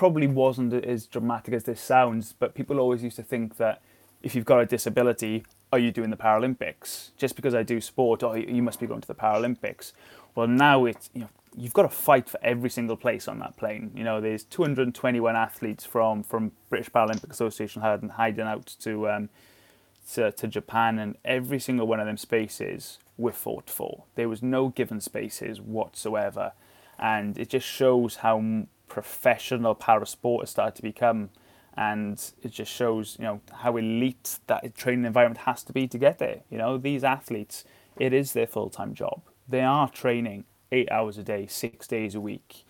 probably 0.00 0.26
wasn't 0.26 0.72
as 0.72 1.06
dramatic 1.06 1.52
as 1.52 1.64
this 1.64 1.78
sounds, 1.78 2.32
but 2.38 2.54
people 2.54 2.78
always 2.78 3.02
used 3.02 3.16
to 3.16 3.22
think 3.22 3.58
that 3.58 3.82
if 4.22 4.34
you've 4.34 4.46
got 4.46 4.58
a 4.58 4.64
disability, 4.64 5.44
are 5.72 5.78
you 5.78 5.92
doing 5.92 6.10
the 6.10 6.16
Paralympics? 6.16 7.10
Just 7.16 7.36
because 7.36 7.54
I 7.54 7.62
do 7.62 7.80
sport, 7.80 8.22
oh, 8.22 8.34
you 8.34 8.62
must 8.62 8.80
be 8.80 8.86
going 8.86 9.00
to 9.00 9.08
the 9.08 9.14
Paralympics. 9.14 9.92
Well, 10.34 10.46
now 10.46 10.84
it's 10.84 11.10
you 11.14 11.22
know 11.22 11.28
you've 11.56 11.72
got 11.72 11.82
to 11.82 11.88
fight 11.88 12.28
for 12.28 12.38
every 12.42 12.70
single 12.70 12.96
place 12.96 13.28
on 13.28 13.38
that 13.40 13.56
plane. 13.56 13.90
You 13.94 14.04
know, 14.04 14.20
there's 14.20 14.44
221 14.44 15.36
athletes 15.36 15.84
from 15.84 16.22
from 16.22 16.52
British 16.68 16.90
Paralympic 16.90 17.30
Association 17.30 17.82
hiding 17.82 18.46
out 18.46 18.74
to 18.80 19.08
um, 19.08 19.28
to, 20.12 20.32
to 20.32 20.48
Japan, 20.48 20.98
and 20.98 21.16
every 21.24 21.60
single 21.60 21.86
one 21.86 22.00
of 22.00 22.06
them 22.06 22.16
spaces 22.16 22.98
were 23.16 23.32
fought 23.32 23.68
for. 23.70 24.04
There 24.14 24.28
was 24.28 24.42
no 24.42 24.68
given 24.68 25.00
spaces 25.00 25.60
whatsoever, 25.60 26.52
and 26.98 27.38
it 27.38 27.48
just 27.48 27.66
shows 27.66 28.16
how 28.16 28.66
professional 28.88 29.74
para 29.74 30.06
sport 30.06 30.42
has 30.42 30.50
started 30.50 30.74
to 30.76 30.82
become 30.82 31.30
and 31.80 32.32
it 32.42 32.52
just 32.52 32.70
shows 32.70 33.16
you 33.18 33.24
know 33.24 33.40
how 33.60 33.78
elite 33.78 34.38
that 34.48 34.76
training 34.76 35.06
environment 35.06 35.38
has 35.46 35.62
to 35.62 35.72
be 35.72 35.88
to 35.88 35.96
get 35.98 36.18
there 36.18 36.40
you 36.50 36.58
know? 36.58 36.76
These 36.76 37.02
athletes 37.02 37.64
it 37.96 38.12
is 38.12 38.32
their 38.32 38.46
full-time 38.46 38.94
job. 38.94 39.22
They 39.48 39.62
are 39.62 39.88
training 39.88 40.44
eight 40.70 40.90
hours 40.92 41.18
a 41.18 41.24
day 41.24 41.46
six 41.46 41.88
days 41.88 42.14
a 42.14 42.20
week 42.20 42.64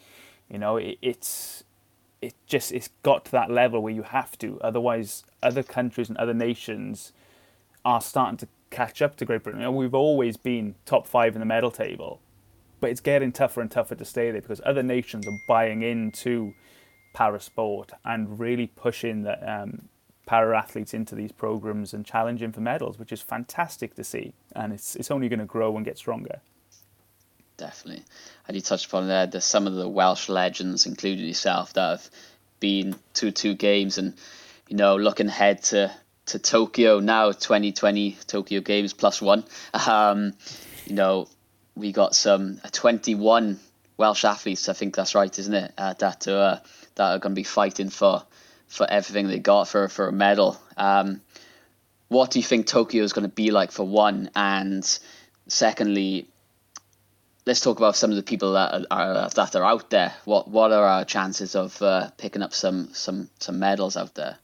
you 0.49 0.59
know? 0.59 0.77
It, 0.77 0.99
it's 1.03 1.64
it 2.23 2.35
just 2.46 2.70
it's 2.70 2.90
got 3.03 3.25
to 3.27 3.31
that 3.33 3.51
level 3.51 3.83
where 3.83 3.92
you 3.92 4.03
have 4.03 4.38
to. 4.38 4.61
Otherwise 4.61 5.25
other 5.42 5.64
countries 5.64 6.09
and 6.09 6.16
other 6.16 6.35
nations 6.35 7.12
are 7.85 8.01
starting 8.01 8.37
to 8.38 8.49
catch 8.70 9.03
up 9.03 9.16
to 9.16 9.25
Great 9.25 9.42
Britain. 9.42 9.61
You 9.61 9.66
know, 9.66 9.73
we've 9.73 9.94
always 9.94 10.37
been 10.37 10.77
top 10.87 11.09
five 11.09 11.35
in 11.35 11.40
the 11.40 11.46
medal 11.46 11.73
table 11.73 12.20
but 12.81 12.90
it's 12.90 13.01
getting 13.01 13.33
tougher 13.33 13.61
and 13.61 13.70
tougher 13.70 13.94
to 13.94 14.05
stay 14.05 14.31
there 14.31 14.40
because 14.40 14.61
other 14.64 14.83
nations 14.83 15.27
are 15.27 15.38
buying 15.46 15.83
into 15.83 16.55
para 17.12 17.40
sport 17.40 17.92
and 18.05 18.38
really 18.38 18.66
pushing 18.66 19.23
the 19.23 19.53
um, 19.53 19.88
para 20.27 20.57
athletes 20.57 20.94
into 20.94 21.14
these 21.14 21.33
programs 21.33 21.92
and 21.92 22.07
challenging 22.07 22.53
for 22.53 22.61
medals, 22.61 22.99
which 22.99 23.12
is 23.12 23.20
fantastic 23.20 23.94
to 23.94 24.05
see. 24.05 24.33
And 24.55 24.73
it's 24.73 24.96
it's 24.96 25.11
only 25.11 25.29
going 25.29 25.40
to 25.40 25.44
grow 25.44 25.77
and 25.77 25.85
get 25.85 25.99
stronger. 25.99 26.40
Definitely, 27.57 28.05
and 28.46 28.57
you 28.57 28.62
touched 28.62 28.87
upon 28.87 29.09
there. 29.09 29.27
There's 29.27 29.44
some 29.44 29.66
of 29.66 29.75
the 29.75 29.88
Welsh 29.88 30.29
legends, 30.29 30.87
including 30.87 31.27
yourself, 31.27 31.75
that 31.75 31.90
have 31.90 32.11
been 32.59 32.96
to 33.14 33.33
two 33.33 33.55
games, 33.55 33.99
and 33.99 34.14
you 34.68 34.77
know, 34.77 34.96
looking 34.96 35.29
ahead 35.29 35.62
to 35.64 35.92
to 36.27 36.38
Tokyo 36.38 37.01
now, 37.01 37.33
2020 37.33 38.16
Tokyo 38.27 38.61
Games 38.61 38.92
plus 38.92 39.20
one. 39.20 39.44
Um, 39.75 40.33
you 40.87 40.94
know, 40.94 41.29
we 41.75 41.92
got 41.92 42.14
some 42.14 42.61
uh, 42.64 42.68
21 42.70 43.59
Welsh 43.96 44.25
athletes. 44.25 44.68
I 44.68 44.73
think 44.75 44.94
that's 44.94 45.14
right, 45.14 45.37
isn't 45.37 45.55
it? 45.55 45.73
Uh, 45.77 45.94
that 45.94 46.29
uh, 46.29 46.61
that 47.01 47.13
are 47.15 47.19
going 47.19 47.35
to 47.35 47.41
be 47.41 47.45
fighting 47.45 47.89
for 47.89 48.23
for 48.69 48.87
everything 48.91 49.27
they 49.27 49.39
got 49.39 49.69
for 49.69 49.89
for 49.89 50.09
a 50.09 50.13
medal. 50.13 50.61
Um, 50.77 51.23
what 52.09 52.31
do 52.31 52.39
you 52.39 52.43
think 52.43 52.67
Tokyo 52.67 53.03
is 53.03 53.15
going 53.15 53.29
to 53.29 53.35
be 53.35 53.51
like 53.51 53.73
for 53.73 53.87
one? 53.87 54.31
And 54.37 54.85
secondly, 55.47 56.29
let's 57.47 57.63
talk 57.63 57.79
about 57.79 57.97
some 57.97 58.11
of 58.11 58.17
the 58.17 58.23
people 58.23 58.53
that 58.53 58.87
are, 58.91 59.31
that 59.31 59.57
are 59.57 59.65
out 59.65 59.89
there. 59.89 60.13
What 60.27 60.49
what 60.49 60.73
are 60.73 60.85
our 60.85 61.05
chances 61.07 61.55
of 61.55 61.81
uh, 61.81 62.11
picking 62.19 62.43
up 62.43 62.53
some 62.53 62.91
some 62.93 63.31
some 63.39 63.59
medals 63.59 63.97
out 63.97 64.15
there? 64.15 64.37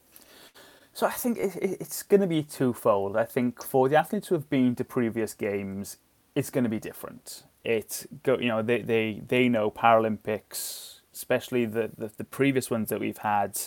So 0.93 1.05
I 1.05 1.11
think 1.11 1.37
it's 1.39 2.01
going 2.01 2.21
to 2.21 2.27
be 2.27 2.41
twofold. 2.41 3.17
I 3.17 3.25
think 3.25 3.61
for 3.63 3.87
the 3.87 3.97
athletes 3.97 4.29
who 4.29 4.35
have 4.35 4.49
been 4.49 4.73
to 4.75 4.83
previous 4.83 5.35
games, 5.35 5.97
it's 6.33 6.49
going 6.49 6.63
to 6.63 6.71
be 6.71 6.79
different. 6.79 7.43
It's 7.63 8.07
go, 8.23 8.39
you 8.39 8.47
know, 8.47 8.63
they 8.63 8.81
they 8.81 9.21
they 9.27 9.47
know 9.47 9.69
Paralympics, 9.69 10.96
especially 11.17 11.65
the, 11.65 11.91
the 11.97 12.11
the 12.17 12.23
previous 12.23 12.69
ones 12.71 12.89
that 12.89 12.99
we've 12.99 13.19
had. 13.19 13.59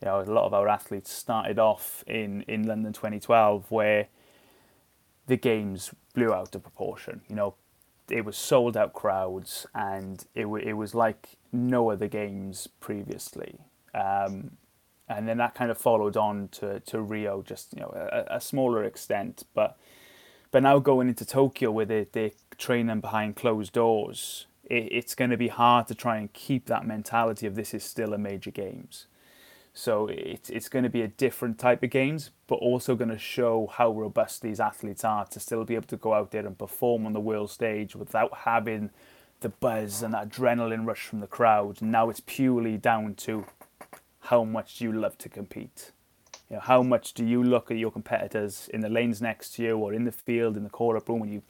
You 0.00 0.06
know, 0.06 0.20
a 0.20 0.30
lot 0.30 0.46
of 0.46 0.54
our 0.54 0.68
athletes 0.68 1.10
started 1.12 1.58
off 1.58 2.04
in 2.06 2.42
in 2.42 2.66
London 2.66 2.92
2012 2.92 3.70
where 3.70 4.08
the 5.26 5.36
games 5.36 5.92
blew 6.14 6.32
out 6.32 6.54
of 6.54 6.62
proportion. 6.62 7.20
You 7.28 7.36
know, 7.36 7.54
it 8.10 8.24
was 8.24 8.36
sold 8.36 8.76
out 8.76 8.92
crowds, 8.92 9.66
and 9.74 10.24
it 10.34 10.46
it 10.46 10.74
was 10.74 10.94
like 10.94 11.30
no 11.52 11.90
other 11.90 12.08
games 12.08 12.68
previously. 12.80 13.58
Um, 13.94 14.52
and 15.08 15.26
then 15.26 15.38
that 15.38 15.54
kind 15.54 15.70
of 15.70 15.78
followed 15.78 16.16
on 16.16 16.48
to, 16.48 16.80
to 16.80 17.00
Rio, 17.00 17.42
just 17.42 17.72
you 17.74 17.80
know 17.80 17.92
a, 17.94 18.36
a 18.36 18.40
smaller 18.40 18.84
extent, 18.84 19.44
but 19.54 19.78
but 20.50 20.62
now 20.62 20.78
going 20.78 21.08
into 21.08 21.24
Tokyo 21.24 21.70
where 21.70 21.86
they 21.86 22.06
they 22.12 22.32
train 22.56 22.86
them 22.86 23.00
behind 23.00 23.36
closed 23.36 23.72
doors, 23.72 24.46
it, 24.68 24.88
it's 24.92 25.14
going 25.14 25.30
to 25.30 25.36
be 25.36 25.48
hard 25.48 25.86
to 25.88 25.94
try 25.94 26.18
and 26.18 26.32
keep 26.32 26.66
that 26.66 26.86
mentality 26.86 27.46
of 27.46 27.54
this 27.54 27.74
is 27.74 27.84
still 27.84 28.12
a 28.12 28.18
major 28.18 28.50
games. 28.50 29.06
So 29.74 30.08
it's 30.08 30.50
it's 30.50 30.68
going 30.68 30.82
to 30.82 30.90
be 30.90 31.02
a 31.02 31.08
different 31.08 31.58
type 31.58 31.82
of 31.82 31.90
games, 31.90 32.30
but 32.48 32.56
also 32.56 32.96
going 32.96 33.10
to 33.10 33.18
show 33.18 33.70
how 33.72 33.92
robust 33.92 34.42
these 34.42 34.58
athletes 34.58 35.04
are 35.04 35.24
to 35.26 35.38
still 35.38 35.64
be 35.64 35.76
able 35.76 35.86
to 35.86 35.96
go 35.96 36.14
out 36.14 36.32
there 36.32 36.44
and 36.46 36.58
perform 36.58 37.06
on 37.06 37.12
the 37.12 37.20
world 37.20 37.50
stage 37.50 37.94
without 37.94 38.38
having 38.38 38.90
the 39.40 39.50
buzz 39.50 40.02
and 40.02 40.14
that 40.14 40.30
adrenaline 40.30 40.84
rush 40.84 41.06
from 41.06 41.20
the 41.20 41.26
crowd. 41.28 41.80
Now 41.80 42.10
it's 42.10 42.22
purely 42.26 42.76
down 42.76 43.14
to 43.16 43.46
how 44.20 44.42
much 44.42 44.80
you 44.80 44.92
love 44.92 45.16
to 45.18 45.28
compete. 45.28 45.92
You 46.50 46.56
know, 46.56 46.60
how 46.60 46.82
much 46.82 47.14
do 47.14 47.24
you 47.24 47.44
look 47.44 47.70
at 47.70 47.76
your 47.76 47.92
competitors 47.92 48.68
in 48.74 48.80
the 48.80 48.88
lanes 48.88 49.22
next 49.22 49.54
to 49.54 49.62
you 49.62 49.76
or 49.78 49.92
in 49.92 50.04
the 50.04 50.12
field 50.12 50.56
in 50.56 50.64
the 50.64 50.70
call-up 50.70 51.08
room 51.08 51.20
when 51.20 51.30
you 51.30 51.42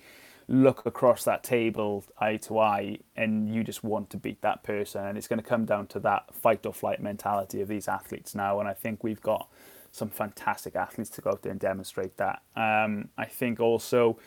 look 0.48 0.86
across 0.86 1.24
that 1.24 1.44
table 1.44 2.04
eye 2.18 2.38
to 2.38 2.58
eye 2.58 2.98
and 3.14 3.54
you 3.54 3.62
just 3.62 3.84
want 3.84 4.08
to 4.10 4.16
beat 4.16 4.40
that 4.40 4.62
person. 4.62 5.04
And 5.04 5.18
it's 5.18 5.28
going 5.28 5.40
to 5.40 5.46
come 5.46 5.66
down 5.66 5.86
to 5.88 6.00
that 6.00 6.34
fight 6.34 6.64
or 6.64 6.72
flight 6.72 7.02
mentality 7.02 7.60
of 7.60 7.68
these 7.68 7.86
athletes 7.86 8.34
now. 8.34 8.58
And 8.58 8.68
I 8.68 8.72
think 8.72 9.04
we've 9.04 9.20
got 9.20 9.48
some 9.92 10.08
fantastic 10.08 10.74
athletes 10.74 11.10
to 11.10 11.20
go 11.20 11.30
out 11.30 11.42
there 11.42 11.52
and 11.52 11.60
demonstrate 11.60 12.16
that. 12.16 12.42
Um, 12.56 13.10
I 13.18 13.26
think 13.26 13.60
also 13.60 14.18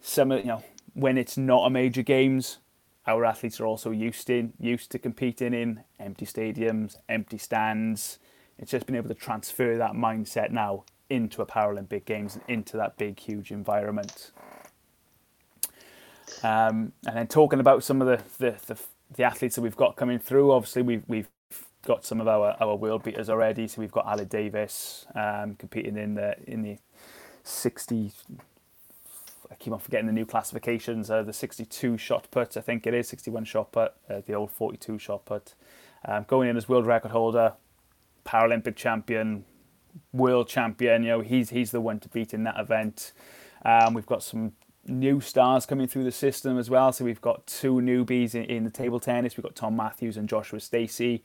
some 0.00 0.32
of 0.32 0.40
you 0.40 0.46
know 0.46 0.62
when 0.94 1.18
it's 1.18 1.36
not 1.36 1.66
a 1.66 1.70
major 1.70 2.02
games 2.02 2.58
our 3.06 3.24
athletes 3.24 3.60
are 3.60 3.66
also 3.66 3.90
used 3.90 4.28
in 4.30 4.52
used 4.60 4.90
to 4.92 4.98
competing 4.98 5.54
in 5.54 5.82
empty 5.98 6.26
stadiums 6.26 6.96
empty 7.08 7.38
stands. 7.38 8.18
It's 8.58 8.70
just 8.70 8.86
been 8.86 8.96
able 8.96 9.08
to 9.08 9.14
transfer 9.14 9.76
that 9.76 9.92
mindset 9.92 10.50
now 10.50 10.84
into 11.10 11.42
a 11.42 11.46
Paralympic 11.46 12.04
Games 12.06 12.36
and 12.36 12.44
into 12.48 12.76
that 12.78 12.96
big 12.96 13.20
huge 13.20 13.50
environment 13.50 14.32
um, 16.42 16.92
and 17.06 17.16
then 17.16 17.26
talking 17.26 17.60
about 17.60 17.84
some 17.84 18.02
of 18.02 18.08
the, 18.08 18.22
the, 18.38 18.56
the, 18.66 18.80
the, 19.16 19.22
athletes 19.22 19.54
that 19.56 19.62
we've 19.62 19.76
got 19.76 19.96
coming 19.96 20.18
through, 20.18 20.52
obviously 20.52 20.82
we've, 20.82 21.04
we've 21.06 21.28
got 21.84 22.04
some 22.04 22.20
of 22.20 22.28
our, 22.28 22.56
our 22.60 22.76
world 22.76 23.02
beaters 23.02 23.30
already. 23.30 23.68
So 23.68 23.80
we've 23.80 23.92
got 23.92 24.06
Aled 24.06 24.28
Davies 24.28 25.06
um, 25.14 25.54
competing 25.54 25.96
in 25.96 26.14
the 26.14 26.36
in 26.46 26.62
the 26.62 26.78
60. 27.44 28.12
I 29.50 29.54
keep 29.54 29.72
on 29.72 29.78
forgetting 29.78 30.06
the 30.06 30.12
new 30.12 30.26
classifications. 30.26 31.10
Uh, 31.10 31.22
the 31.22 31.32
62 31.32 31.96
shot 31.98 32.28
put, 32.32 32.56
I 32.56 32.60
think 32.60 32.84
it 32.86 32.94
is 32.94 33.08
61 33.08 33.44
shot 33.44 33.70
put, 33.70 33.92
uh, 34.10 34.20
the 34.26 34.34
old 34.34 34.50
42 34.50 34.98
shot 34.98 35.24
put. 35.24 35.54
Um, 36.04 36.24
going 36.26 36.48
in 36.48 36.56
as 36.56 36.68
world 36.68 36.84
record 36.84 37.12
holder, 37.12 37.54
Paralympic 38.24 38.74
champion, 38.74 39.44
world 40.12 40.48
champion. 40.48 41.04
You 41.04 41.08
know, 41.10 41.20
he's 41.20 41.50
he's 41.50 41.70
the 41.70 41.80
one 41.80 42.00
to 42.00 42.08
beat 42.08 42.34
in 42.34 42.42
that 42.44 42.58
event. 42.58 43.12
Um, 43.64 43.94
we've 43.94 44.06
got 44.06 44.22
some 44.22 44.52
new 44.88 45.20
stars 45.20 45.66
coming 45.66 45.86
through 45.86 46.04
the 46.04 46.12
system 46.12 46.58
as 46.58 46.70
well. 46.70 46.92
So 46.92 47.04
we've 47.04 47.20
got 47.20 47.46
two 47.46 47.74
newbies 47.74 48.34
in, 48.34 48.44
in 48.44 48.64
the 48.64 48.70
table 48.70 49.00
tennis. 49.00 49.36
We've 49.36 49.44
got 49.44 49.54
Tom 49.54 49.76
Matthews 49.76 50.16
and 50.16 50.28
Joshua 50.28 50.60
Stacey. 50.60 51.22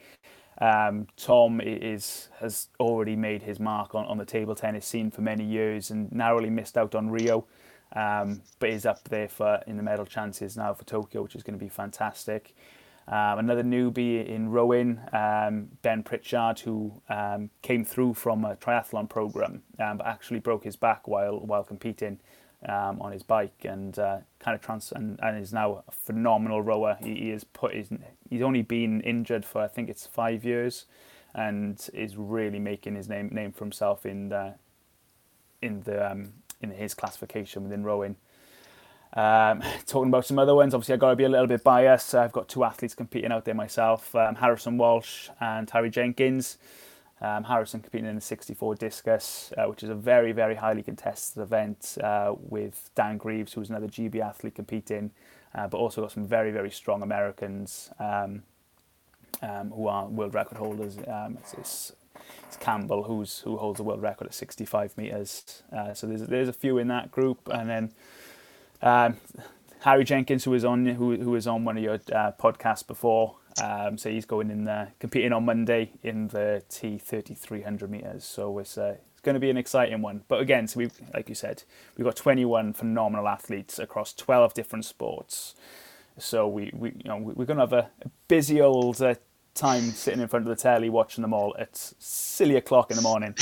Um, 0.59 1.07
Tom 1.17 1.59
is 1.59 2.29
has 2.39 2.67
already 2.79 3.15
made 3.15 3.41
his 3.41 3.59
mark 3.59 3.95
on, 3.95 4.05
on 4.05 4.17
the 4.17 4.25
table 4.25 4.53
tennis 4.53 4.85
scene 4.85 5.09
for 5.09 5.21
many 5.21 5.43
years 5.43 5.89
and 5.89 6.11
narrowly 6.11 6.49
missed 6.49 6.77
out 6.77 6.93
on 6.93 7.09
Rio, 7.09 7.47
um, 7.95 8.41
but 8.59 8.69
is 8.69 8.85
up 8.85 9.09
there 9.09 9.27
for 9.27 9.61
in 9.65 9.77
the 9.77 9.83
medal 9.83 10.05
chances 10.05 10.55
now 10.57 10.73
for 10.73 10.83
Tokyo, 10.85 11.23
which 11.23 11.35
is 11.35 11.41
going 11.41 11.57
to 11.57 11.63
be 11.63 11.69
fantastic. 11.69 12.53
Um, 13.07 13.39
another 13.39 13.63
newbie 13.63 14.25
in 14.25 14.49
rowing, 14.49 14.99
um, 15.11 15.69
Ben 15.81 16.03
Pritchard, 16.03 16.59
who 16.59 17.01
um, 17.09 17.49
came 17.63 17.83
through 17.83 18.13
from 18.13 18.45
a 18.45 18.55
triathlon 18.55 19.09
program, 19.09 19.63
um, 19.79 19.97
but 19.97 20.05
actually 20.05 20.39
broke 20.39 20.63
his 20.63 20.75
back 20.75 21.07
while 21.07 21.39
while 21.39 21.63
competing 21.63 22.19
um, 22.67 23.01
on 23.01 23.11
his 23.11 23.23
bike 23.23 23.65
and 23.65 23.97
uh, 23.97 24.17
kind 24.39 24.55
of 24.55 24.61
trans 24.61 24.91
and, 24.91 25.19
and 25.21 25.37
is 25.41 25.53
now 25.53 25.83
a 25.87 25.91
phenomenal 25.91 26.61
rower. 26.61 26.97
He, 27.01 27.15
he 27.15 27.39
put 27.53 27.73
he's, 27.73 27.89
he's 28.29 28.41
only 28.41 28.61
been 28.61 29.01
injured 29.01 29.45
for 29.45 29.61
I 29.61 29.67
think 29.67 29.89
it's 29.89 30.05
five 30.05 30.45
years, 30.45 30.85
and 31.33 31.89
is 31.93 32.17
really 32.17 32.59
making 32.59 32.95
his 32.95 33.09
name 33.09 33.29
name 33.31 33.51
for 33.51 33.65
himself 33.65 34.05
in 34.05 34.29
the 34.29 34.55
in 35.61 35.81
the 35.81 36.11
um, 36.11 36.33
in 36.61 36.71
his 36.71 36.93
classification 36.93 37.63
within 37.63 37.83
rowing. 37.83 38.15
Um, 39.13 39.61
talking 39.85 40.09
about 40.09 40.25
some 40.25 40.39
other 40.39 40.55
ones, 40.55 40.73
obviously 40.73 40.93
I've 40.93 40.99
got 40.99 41.09
to 41.09 41.15
be 41.15 41.23
a 41.23 41.29
little 41.29 41.47
bit 41.47 41.63
biased. 41.63 42.15
I've 42.15 42.31
got 42.31 42.47
two 42.47 42.63
athletes 42.63 42.95
competing 42.95 43.31
out 43.31 43.45
there 43.45 43.55
myself, 43.55 44.15
um, 44.15 44.35
Harrison 44.35 44.77
Walsh 44.77 45.29
and 45.39 45.67
Harri 45.69 45.91
Jenkins. 45.91 46.57
Um, 47.21 47.43
Harrison 47.43 47.81
competing 47.81 48.09
in 48.09 48.15
the 48.15 48.21
64 48.21 48.75
discus, 48.75 49.53
uh, 49.55 49.65
which 49.65 49.83
is 49.83 49.89
a 49.89 49.95
very, 49.95 50.31
very 50.31 50.55
highly 50.55 50.81
contested 50.81 51.43
event 51.43 51.97
uh, 52.03 52.33
with 52.35 52.89
Dan 52.95 53.17
Greaves, 53.17 53.53
who's 53.53 53.69
another 53.69 53.87
GB 53.87 54.19
athlete 54.19 54.55
competing, 54.55 55.11
uh, 55.53 55.67
but 55.67 55.77
also 55.77 56.01
got 56.01 56.11
some 56.11 56.25
very, 56.25 56.51
very 56.51 56.71
strong 56.71 57.03
Americans 57.03 57.91
um, 57.99 58.41
um, 59.43 59.69
who 59.69 59.87
are 59.87 60.07
world 60.07 60.33
record 60.33 60.57
holders. 60.57 60.97
Um, 61.07 61.37
it's, 61.39 61.53
it's, 61.53 61.93
it's, 62.47 62.57
Campbell 62.57 63.03
who's 63.03 63.39
who 63.39 63.57
holds 63.57 63.77
the 63.77 63.83
world 63.83 64.01
record 64.01 64.27
at 64.27 64.33
65 64.33 64.97
meters. 64.97 65.61
Uh, 65.71 65.93
so 65.93 66.07
there's 66.07 66.21
there's 66.23 66.49
a 66.49 66.53
few 66.53 66.79
in 66.79 66.87
that 66.87 67.11
group, 67.11 67.47
and 67.51 67.69
then 67.69 67.91
um, 68.81 69.17
Harri 69.83 70.05
Jenkins, 70.05 70.43
who 70.43 70.51
was 70.51 70.65
on 70.65 70.85
who 70.85 71.15
who 71.17 71.31
was 71.31 71.47
on 71.47 71.65
one 71.65 71.77
of 71.77 71.83
your 71.83 71.95
uh, 72.11 72.31
podcasts 72.39 72.85
before. 72.85 73.35
Um, 73.61 73.97
so 73.97 74.09
he's 74.09 74.25
going 74.25 74.49
in 74.49 74.65
there, 74.65 74.93
competing 74.99 75.33
on 75.33 75.45
Monday 75.45 75.91
in 76.03 76.27
the 76.29 76.63
T 76.69 76.97
thirty 76.97 77.33
three 77.33 77.61
hundred 77.61 77.89
meters. 77.91 78.23
So 78.23 78.59
it's 78.59 78.77
uh, 78.77 78.95
it's 79.11 79.21
going 79.21 79.33
to 79.33 79.39
be 79.39 79.49
an 79.49 79.57
exciting 79.57 80.01
one. 80.01 80.23
But 80.27 80.41
again, 80.41 80.67
so 80.67 80.79
we 80.79 80.89
like 81.13 81.29
you 81.29 81.35
said, 81.35 81.63
we've 81.97 82.05
got 82.05 82.15
twenty 82.15 82.45
one 82.45 82.73
phenomenal 82.73 83.27
athletes 83.27 83.79
across 83.79 84.13
twelve 84.13 84.53
different 84.53 84.85
sports. 84.85 85.55
So 86.17 86.47
we, 86.47 86.71
we 86.73 86.89
you 86.89 87.09
know 87.09 87.17
we're 87.17 87.45
going 87.45 87.57
to 87.57 87.63
have 87.63 87.73
a, 87.73 87.89
a 88.03 88.09
busy 88.27 88.61
old 88.61 89.01
uh, 89.01 89.15
time 89.53 89.83
sitting 89.91 90.21
in 90.21 90.27
front 90.27 90.47
of 90.47 90.55
the 90.55 90.61
telly 90.61 90.89
watching 90.89 91.21
them 91.21 91.33
all 91.33 91.55
at 91.59 91.75
silly 91.99 92.55
o'clock 92.55 92.91
in 92.91 92.97
the 92.97 93.03
morning. 93.03 93.35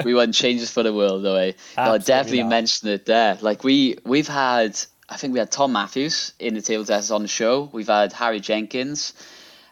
we 0.04 0.14
want 0.14 0.34
changes 0.34 0.70
for 0.70 0.82
the 0.82 0.92
world, 0.92 1.24
though. 1.24 1.36
Eh? 1.36 1.52
I 1.76 1.98
definitely 1.98 2.42
not. 2.42 2.50
mention 2.50 2.88
it 2.88 3.06
there. 3.06 3.38
Like 3.40 3.64
we 3.64 3.98
we've 4.04 4.28
had 4.28 4.78
I 5.12 5.16
think 5.16 5.34
we 5.34 5.38
had 5.38 5.50
Tom 5.50 5.72
Matthews 5.72 6.32
in 6.38 6.54
the 6.54 6.62
table 6.62 6.84
tennis 6.84 7.10
on 7.10 7.22
the 7.22 7.28
show. 7.28 7.68
We've 7.70 7.88
had 7.88 8.12
Harri 8.12 8.40
Jenkins, 8.40 9.12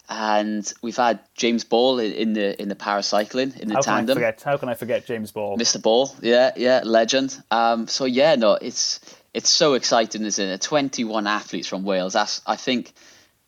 and 0.09 0.71
we've 0.83 0.97
had 0.97 1.21
James 1.35 1.65
Ball 1.65 1.99
in 1.99 2.35
the 2.35 2.61
in 2.61 2.69
the 2.69 2.75
paracycling 2.75 3.59
in 3.59 3.69
the 3.69 3.77
how 3.77 3.81
tandem. 3.81 4.17
Can 4.17 4.25
I 4.25 4.31
forget, 4.33 4.43
how 4.43 4.57
can 4.59 4.69
I 4.69 4.75
forget 4.75 5.07
James 5.07 5.31
Ball? 5.31 5.57
Mr. 5.57 5.81
Ball, 5.81 6.15
yeah, 6.21 6.53
yeah, 6.57 6.83
legend. 6.85 7.43
Um, 7.51 7.89
so 7.89 8.05
yeah, 8.05 8.35
no, 8.35 8.53
it's 8.53 9.01
it's 9.33 9.49
so 9.49 9.75
exciting, 9.75 10.25
isn't 10.25 10.47
it? 10.47 10.61
Twenty 10.61 11.05
one 11.05 11.27
athletes 11.27 11.69
from 11.69 11.85
Wales. 11.85 12.13
That's 12.13 12.43
I 12.47 12.57
think 12.57 12.93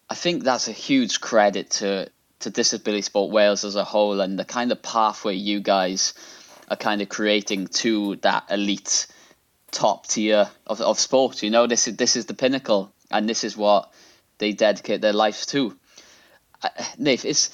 I 0.08 0.14
think 0.14 0.44
that's 0.44 0.68
a 0.68 0.72
huge 0.72 1.20
credit 1.20 1.70
to 1.72 2.08
to 2.40 2.50
disability 2.50 3.02
sport 3.02 3.30
Wales 3.30 3.64
as 3.64 3.76
a 3.76 3.84
whole 3.84 4.20
and 4.20 4.38
the 4.38 4.44
kind 4.44 4.72
of 4.72 4.82
pathway 4.82 5.34
you 5.34 5.60
guys 5.60 6.14
are 6.68 6.76
kind 6.76 7.02
of 7.02 7.08
creating 7.08 7.66
to 7.68 8.16
that 8.16 8.44
elite 8.50 9.06
top 9.72 10.06
tier 10.06 10.48
of, 10.66 10.80
of 10.80 10.98
sport. 10.98 11.42
You 11.42 11.50
know, 11.50 11.66
this 11.66 11.88
is 11.88 11.96
this 11.96 12.14
is 12.14 12.26
the 12.26 12.34
pinnacle, 12.34 12.92
and 13.10 13.28
this 13.28 13.42
is 13.42 13.56
what 13.56 13.92
they 14.38 14.52
dedicate 14.52 15.00
their 15.00 15.12
lives 15.12 15.46
to. 15.46 15.76
Uh, 16.62 16.68
Nate, 16.98 17.24
it's 17.24 17.50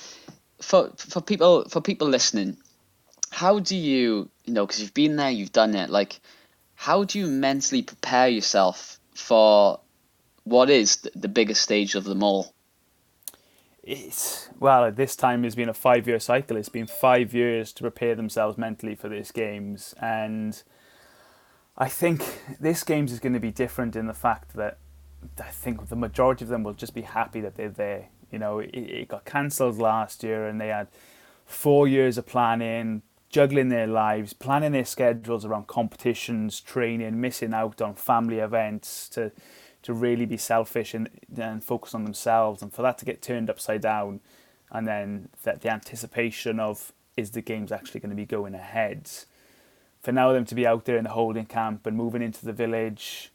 for 0.61 0.93
for 0.97 1.23
people 1.23 1.65
for 1.69 1.81
people 1.81 2.09
listening. 2.09 2.59
How 3.31 3.61
do 3.61 3.77
you 3.77 4.29
you 4.45 4.53
know 4.53 4.67
because 4.67 4.83
you've 4.83 4.95
been 4.95 5.17
there, 5.17 5.31
you've 5.31 5.53
done 5.53 5.75
it. 5.75 5.89
Like, 5.89 6.21
how 6.75 7.05
do 7.05 7.19
you 7.19 7.27
mentally 7.27 7.83
prepare 7.83 8.29
yourself 8.29 8.99
for 9.15 9.81
what 10.45 10.71
is 10.71 10.97
the 11.15 11.29
biggest 11.29 11.63
stage 11.63 11.95
of 11.95 12.05
them 12.05 12.23
all? 12.23 12.53
It's 13.83 14.51
well, 14.59 14.85
at 14.85 14.97
this 14.97 15.17
time 15.17 15.45
has 15.45 15.55
been 15.55 15.69
a 15.69 15.75
five-year 15.75 16.21
cycle. 16.21 16.57
It's 16.57 16.69
been 16.69 16.87
five 16.87 17.33
years 17.33 17.73
to 17.75 17.83
prepare 17.83 18.15
themselves 18.15 18.59
mentally 18.59 18.95
for 18.95 19.09
these 19.09 19.31
games, 19.31 19.95
and 20.01 20.63
I 21.81 21.89
think 21.89 22.43
this 22.59 22.83
games 22.83 23.13
is 23.13 23.21
going 23.21 23.35
to 23.35 23.41
be 23.41 23.53
different 23.53 23.95
in 23.95 24.09
the 24.09 24.15
fact 24.15 24.55
that 24.55 24.79
I 25.39 25.51
think 25.51 25.89
the 25.89 25.97
majority 25.97 26.45
of 26.45 26.49
them 26.49 26.65
will 26.65 26.75
just 26.75 26.93
be 26.93 27.03
happy 27.03 27.41
that 27.41 27.55
they're 27.55 27.69
there. 27.69 28.09
You 28.33 28.41
know, 28.41 28.59
it, 28.59 28.75
it 28.75 29.09
got 29.09 29.25
cancelled 29.25 29.79
last 29.79 30.25
year, 30.25 30.49
and 30.49 30.61
they 30.61 30.69
had 30.69 30.89
four 31.47 31.87
years 31.87 32.19
of 32.19 32.27
planning, 32.27 33.03
juggling 33.31 33.69
their 33.69 33.87
lives, 33.87 34.33
planning 34.33 34.73
their 34.73 34.85
schedules 34.85 35.45
around 35.45 35.69
competitions, 35.69 36.61
training, 36.61 37.21
missing 37.21 37.55
out 37.55 37.81
on 37.81 37.95
family 37.95 38.39
events 38.39 39.09
to 39.11 39.31
to 39.81 39.93
really 39.95 40.27
be 40.27 40.37
selfish 40.37 40.93
and, 40.93 41.09
and 41.41 41.63
focus 41.63 41.95
on 41.95 42.03
themselves, 42.03 42.61
and 42.61 42.73
for 42.73 42.83
that 42.83 42.99
to 42.99 43.05
get 43.05 43.23
turned 43.23 43.49
upside 43.49 43.81
down, 43.81 44.21
and 44.73 44.89
then 44.89 45.29
that 45.45 45.61
the 45.61 45.71
anticipation 45.71 46.59
of 46.59 46.93
is 47.17 47.31
the 47.31 47.41
games 47.41 47.71
actually 47.71 48.01
going 48.01 48.11
to 48.11 48.17
be 48.17 48.27
going 48.27 48.55
ahead. 48.55 49.09
For 50.01 50.13
now, 50.13 50.33
them 50.33 50.45
to 50.47 50.55
be 50.55 50.67
out 50.67 50.85
there 50.85 50.97
in 50.97 51.05
the 51.05 51.11
holding 51.11 51.47
camp 51.47 51.87
and 51.87 51.97
moving 51.97 52.23
into 52.23 52.45
the 52.45 52.53
village, 52.53 53.33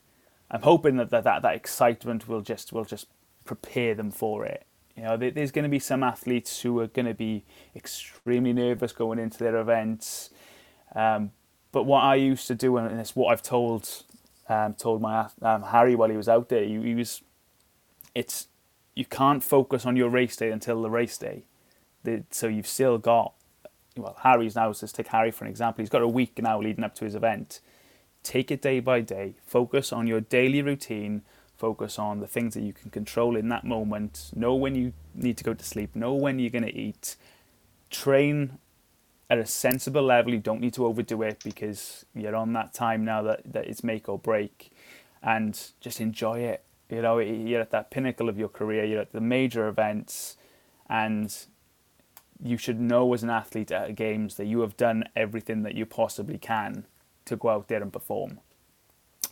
I'm 0.49 0.61
hoping 0.61 0.97
that 0.97 1.09
that, 1.09 1.23
that, 1.23 1.41
that 1.41 1.55
excitement 1.55 2.27
will 2.27 2.41
just 2.41 2.71
will 2.71 2.85
just 2.85 3.07
prepare 3.43 3.95
them 3.95 4.11
for 4.11 4.45
it. 4.45 4.65
You 4.95 5.03
know, 5.03 5.17
there's 5.17 5.51
going 5.51 5.63
to 5.63 5.69
be 5.69 5.79
some 5.79 6.03
athletes 6.03 6.61
who 6.61 6.79
are 6.79 6.87
going 6.87 7.07
to 7.07 7.15
be 7.15 7.43
extremely 7.75 8.53
nervous 8.53 8.91
going 8.91 9.17
into 9.17 9.39
their 9.39 9.55
events. 9.57 10.29
Um, 10.95 11.31
but 11.71 11.83
what 11.83 12.03
I 12.03 12.15
used 12.15 12.47
to 12.47 12.55
do, 12.55 12.77
and 12.77 12.99
it's 12.99 13.15
what 13.15 13.31
I've 13.31 13.41
told 13.41 13.89
um, 14.47 14.75
told 14.75 15.01
my 15.01 15.21
um, 15.41 15.63
Harri 15.63 15.95
while 15.95 16.09
he 16.09 16.17
was 16.17 16.29
out 16.29 16.49
there, 16.49 16.63
he, 16.63 16.79
he 16.81 16.95
was, 16.95 17.21
it's 18.13 18.47
you 18.93 19.05
can't 19.05 19.43
focus 19.43 19.85
on 19.85 19.95
your 19.95 20.09
race 20.09 20.35
day 20.35 20.51
until 20.51 20.81
the 20.81 20.89
race 20.89 21.17
day. 21.17 21.43
The, 22.03 22.23
so 22.29 22.47
you've 22.47 22.67
still 22.67 22.97
got, 22.97 23.33
well, 23.95 24.17
Harri's 24.23 24.55
now, 24.55 24.67
let's 24.67 24.91
take 24.91 25.07
Harri 25.07 25.33
for 25.33 25.45
an 25.45 25.51
example. 25.51 25.81
He's 25.81 25.89
got 25.89 26.01
a 26.01 26.07
week 26.07 26.41
now 26.41 26.59
leading 26.59 26.83
up 26.83 26.95
to 26.95 27.05
his 27.05 27.15
event. 27.15 27.59
Take 28.23 28.51
it 28.51 28.61
day 28.61 28.79
by 28.79 29.01
day. 29.01 29.35
Focus 29.45 29.91
on 29.91 30.07
your 30.07 30.21
daily 30.21 30.61
routine. 30.61 31.23
Focus 31.57 31.99
on 31.99 32.19
the 32.19 32.27
things 32.27 32.53
that 32.55 32.61
you 32.61 32.73
can 32.73 32.89
control 32.89 33.35
in 33.35 33.49
that 33.49 33.63
moment. 33.63 34.31
Know 34.35 34.55
when 34.55 34.75
you 34.75 34.93
need 35.13 35.37
to 35.37 35.43
go 35.43 35.53
to 35.53 35.63
sleep. 35.63 35.95
Know 35.95 36.13
when 36.13 36.39
you're 36.39 36.49
going 36.49 36.63
to 36.63 36.75
eat. 36.75 37.15
Train 37.89 38.57
at 39.29 39.37
a 39.37 39.45
sensible 39.45 40.03
level. 40.03 40.33
You 40.33 40.39
don't 40.39 40.61
need 40.61 40.73
to 40.73 40.85
overdo 40.85 41.21
it 41.21 41.41
because 41.43 42.05
you're 42.15 42.35
on 42.35 42.53
that 42.53 42.73
time 42.73 43.05
now 43.05 43.21
that, 43.23 43.41
that 43.53 43.67
it's 43.67 43.83
make 43.83 44.09
or 44.09 44.17
break. 44.17 44.71
And 45.21 45.59
just 45.79 46.01
enjoy 46.01 46.39
it 46.39 46.63
you 46.93 47.01
know, 47.01 47.17
you're 47.19 47.61
at 47.61 47.71
that 47.71 47.89
pinnacle 47.89 48.29
of 48.29 48.37
your 48.37 48.49
career, 48.49 48.85
you're 48.85 49.01
at 49.01 49.13
the 49.13 49.21
major 49.21 49.67
events, 49.67 50.37
and 50.89 51.35
you 52.43 52.57
should 52.57 52.79
know 52.79 53.13
as 53.13 53.23
an 53.23 53.29
athlete 53.29 53.71
at 53.71 53.95
games 53.95 54.35
that 54.35 54.45
you 54.45 54.59
have 54.59 54.75
done 54.75 55.05
everything 55.15 55.63
that 55.63 55.75
you 55.75 55.85
possibly 55.85 56.37
can 56.37 56.85
to 57.25 57.37
go 57.37 57.49
out 57.49 57.69
there 57.69 57.81
and 57.81 57.93
perform. 57.93 58.39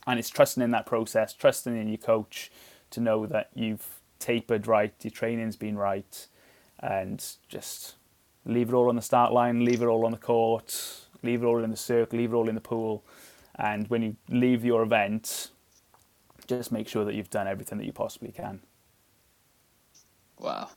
And 0.08 0.18
it's 0.18 0.30
trusting 0.30 0.64
in 0.64 0.72
that 0.72 0.86
process, 0.86 1.34
trusting 1.34 1.78
in 1.78 1.90
your 1.90 1.98
coach 1.98 2.52
to 2.92 3.00
know 3.00 3.26
that 3.26 3.50
you've 3.54 4.00
tapered 4.20 4.66
right, 4.66 4.94
your 5.02 5.12
training's 5.12 5.58
been 5.58 5.78
right, 5.78 6.28
and 6.80 7.24
just 7.50 7.96
leave 8.46 8.70
it 8.70 8.74
all 8.74 8.90
on 8.90 8.96
the 8.96 9.02
start 9.02 9.34
line, 9.34 9.66
leave 9.66 9.82
it 9.82 9.88
all 9.88 10.06
on 10.06 10.12
the 10.12 10.18
court, 10.18 11.06
leave 11.22 11.44
it 11.44 11.46
all 11.46 11.64
in 11.64 11.70
the 11.70 11.78
circle, 11.78 12.18
leave 12.18 12.32
it 12.32 12.36
all 12.36 12.50
in 12.50 12.56
the 12.56 12.62
pool. 12.62 13.04
And 13.56 13.88
when 13.90 14.02
you 14.02 14.16
leave 14.30 14.64
your 14.64 14.82
event, 14.82 15.50
just 16.48 16.72
make 16.72 16.88
sure 16.88 17.06
that 17.06 17.14
you've 17.14 17.30
done 17.30 17.48
everything 17.48 17.78
that 17.78 17.86
you 17.86 17.94
possibly 17.94 18.32
can. 18.32 18.62
Wow, 20.40 20.70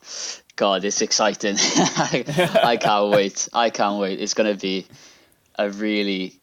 God, 0.56 0.84
it's 0.84 1.02
exciting! 1.02 1.56
I, 1.58 2.24
I 2.64 2.76
can't 2.76 3.10
wait. 3.10 3.48
I 3.52 3.70
can't 3.70 3.98
wait. 3.98 4.20
It's 4.20 4.34
going 4.34 4.52
to 4.52 4.60
be 4.60 4.86
a 5.56 5.68
really 5.68 6.40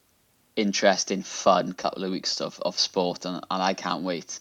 interesting, 0.55 1.23
fun 1.23 1.73
couple 1.73 2.03
of 2.03 2.11
weeks 2.11 2.41
of, 2.41 2.59
of 2.61 2.77
sport, 2.77 3.25
and, 3.25 3.35
and 3.35 3.63
I 3.63 3.73
can't 3.73 4.03
wait. 4.03 4.39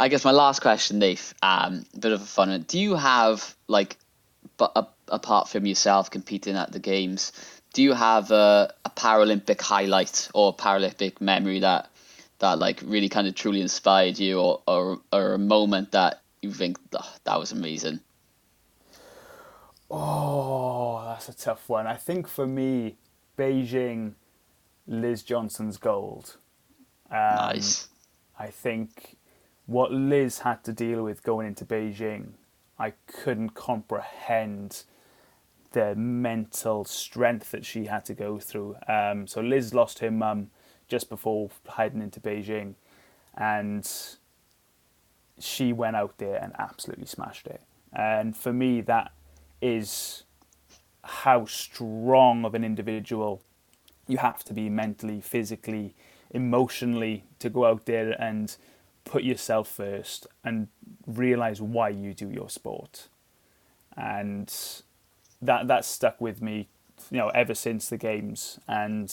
I 0.00 0.08
guess 0.08 0.24
my 0.24 0.30
last 0.30 0.62
question, 0.62 1.00
Nate, 1.00 1.34
um, 1.42 1.84
a 1.94 1.98
bit 1.98 2.12
of 2.12 2.22
a 2.22 2.26
fun 2.26 2.48
one. 2.50 2.62
Do 2.62 2.78
you 2.78 2.94
have 2.94 3.54
like, 3.66 3.96
but 4.56 4.92
apart 5.08 5.48
from 5.48 5.66
yourself 5.66 6.10
competing 6.10 6.56
at 6.56 6.72
the 6.72 6.78
games, 6.78 7.32
do 7.74 7.82
you 7.82 7.92
have 7.92 8.30
a, 8.30 8.72
a 8.84 8.90
Paralympic 8.90 9.60
highlight 9.60 10.30
or 10.34 10.56
Paralympic 10.56 11.20
memory 11.20 11.60
that 11.60 11.90
that 12.38 12.58
like 12.58 12.80
really 12.84 13.08
kind 13.08 13.26
of 13.26 13.34
truly 13.34 13.60
inspired 13.60 14.18
you 14.18 14.40
or, 14.40 14.62
or, 14.66 15.00
or 15.12 15.34
a 15.34 15.38
moment 15.38 15.92
that 15.92 16.22
you 16.40 16.52
think 16.52 16.78
oh, 16.94 17.14
that 17.24 17.38
was 17.38 17.52
amazing? 17.52 18.00
Oh, 19.90 21.02
that's 21.06 21.28
a 21.28 21.36
tough 21.36 21.68
one. 21.68 21.86
I 21.86 21.96
think 21.96 22.28
for 22.28 22.46
me, 22.46 22.96
Beijing, 23.38 24.14
Liz 24.86 25.22
Johnson's 25.22 25.76
gold. 25.76 26.36
Um, 27.10 27.18
nice. 27.36 27.88
I 28.38 28.48
think 28.48 29.16
what 29.66 29.92
Liz 29.92 30.40
had 30.40 30.62
to 30.64 30.72
deal 30.72 31.02
with 31.02 31.22
going 31.22 31.46
into 31.46 31.64
Beijing, 31.64 32.32
I 32.78 32.92
couldn't 33.06 33.50
comprehend 33.50 34.84
the 35.72 35.94
mental 35.94 36.84
strength 36.84 37.50
that 37.50 37.64
she 37.64 37.86
had 37.86 38.04
to 38.06 38.14
go 38.14 38.38
through. 38.38 38.76
Um, 38.88 39.26
so 39.26 39.40
Liz 39.40 39.74
lost 39.74 39.98
her 39.98 40.10
mum 40.10 40.50
just 40.86 41.08
before 41.08 41.50
heading 41.76 42.00
into 42.00 42.20
Beijing, 42.20 42.74
and 43.36 43.90
she 45.38 45.72
went 45.72 45.96
out 45.96 46.16
there 46.18 46.42
and 46.42 46.52
absolutely 46.58 47.06
smashed 47.06 47.46
it. 47.46 47.60
And 47.92 48.36
for 48.36 48.52
me, 48.52 48.80
that 48.82 49.12
is 49.60 50.24
how 51.02 51.46
strong 51.46 52.44
of 52.44 52.54
an 52.54 52.64
individual 52.64 53.42
you 54.06 54.18
have 54.18 54.44
to 54.44 54.54
be 54.54 54.68
mentally, 54.68 55.20
physically, 55.20 55.94
emotionally 56.30 57.24
to 57.38 57.48
go 57.50 57.64
out 57.64 57.86
there 57.86 58.10
and 58.20 58.56
put 59.04 59.22
yourself 59.22 59.68
first 59.68 60.26
and 60.44 60.68
realize 61.06 61.60
why 61.60 61.88
you 61.88 62.14
do 62.14 62.30
your 62.30 62.50
sport. 62.50 63.08
And 63.96 64.52
that 65.42 65.66
that 65.68 65.84
stuck 65.84 66.20
with 66.20 66.40
me, 66.40 66.68
you 67.10 67.18
know, 67.18 67.28
ever 67.28 67.54
since 67.54 67.88
the 67.88 67.96
games. 67.96 68.60
And 68.68 69.12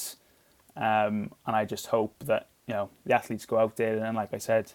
um, 0.76 1.32
and 1.46 1.56
I 1.56 1.66
just 1.66 1.88
hope 1.88 2.24
that 2.26 2.50
you 2.68 2.74
know 2.74 2.90
the 3.06 3.14
athletes 3.16 3.46
go 3.46 3.58
out 3.58 3.78
there 3.78 4.04
and, 4.04 4.16
like 4.16 4.34
I 4.34 4.38
said, 4.38 4.74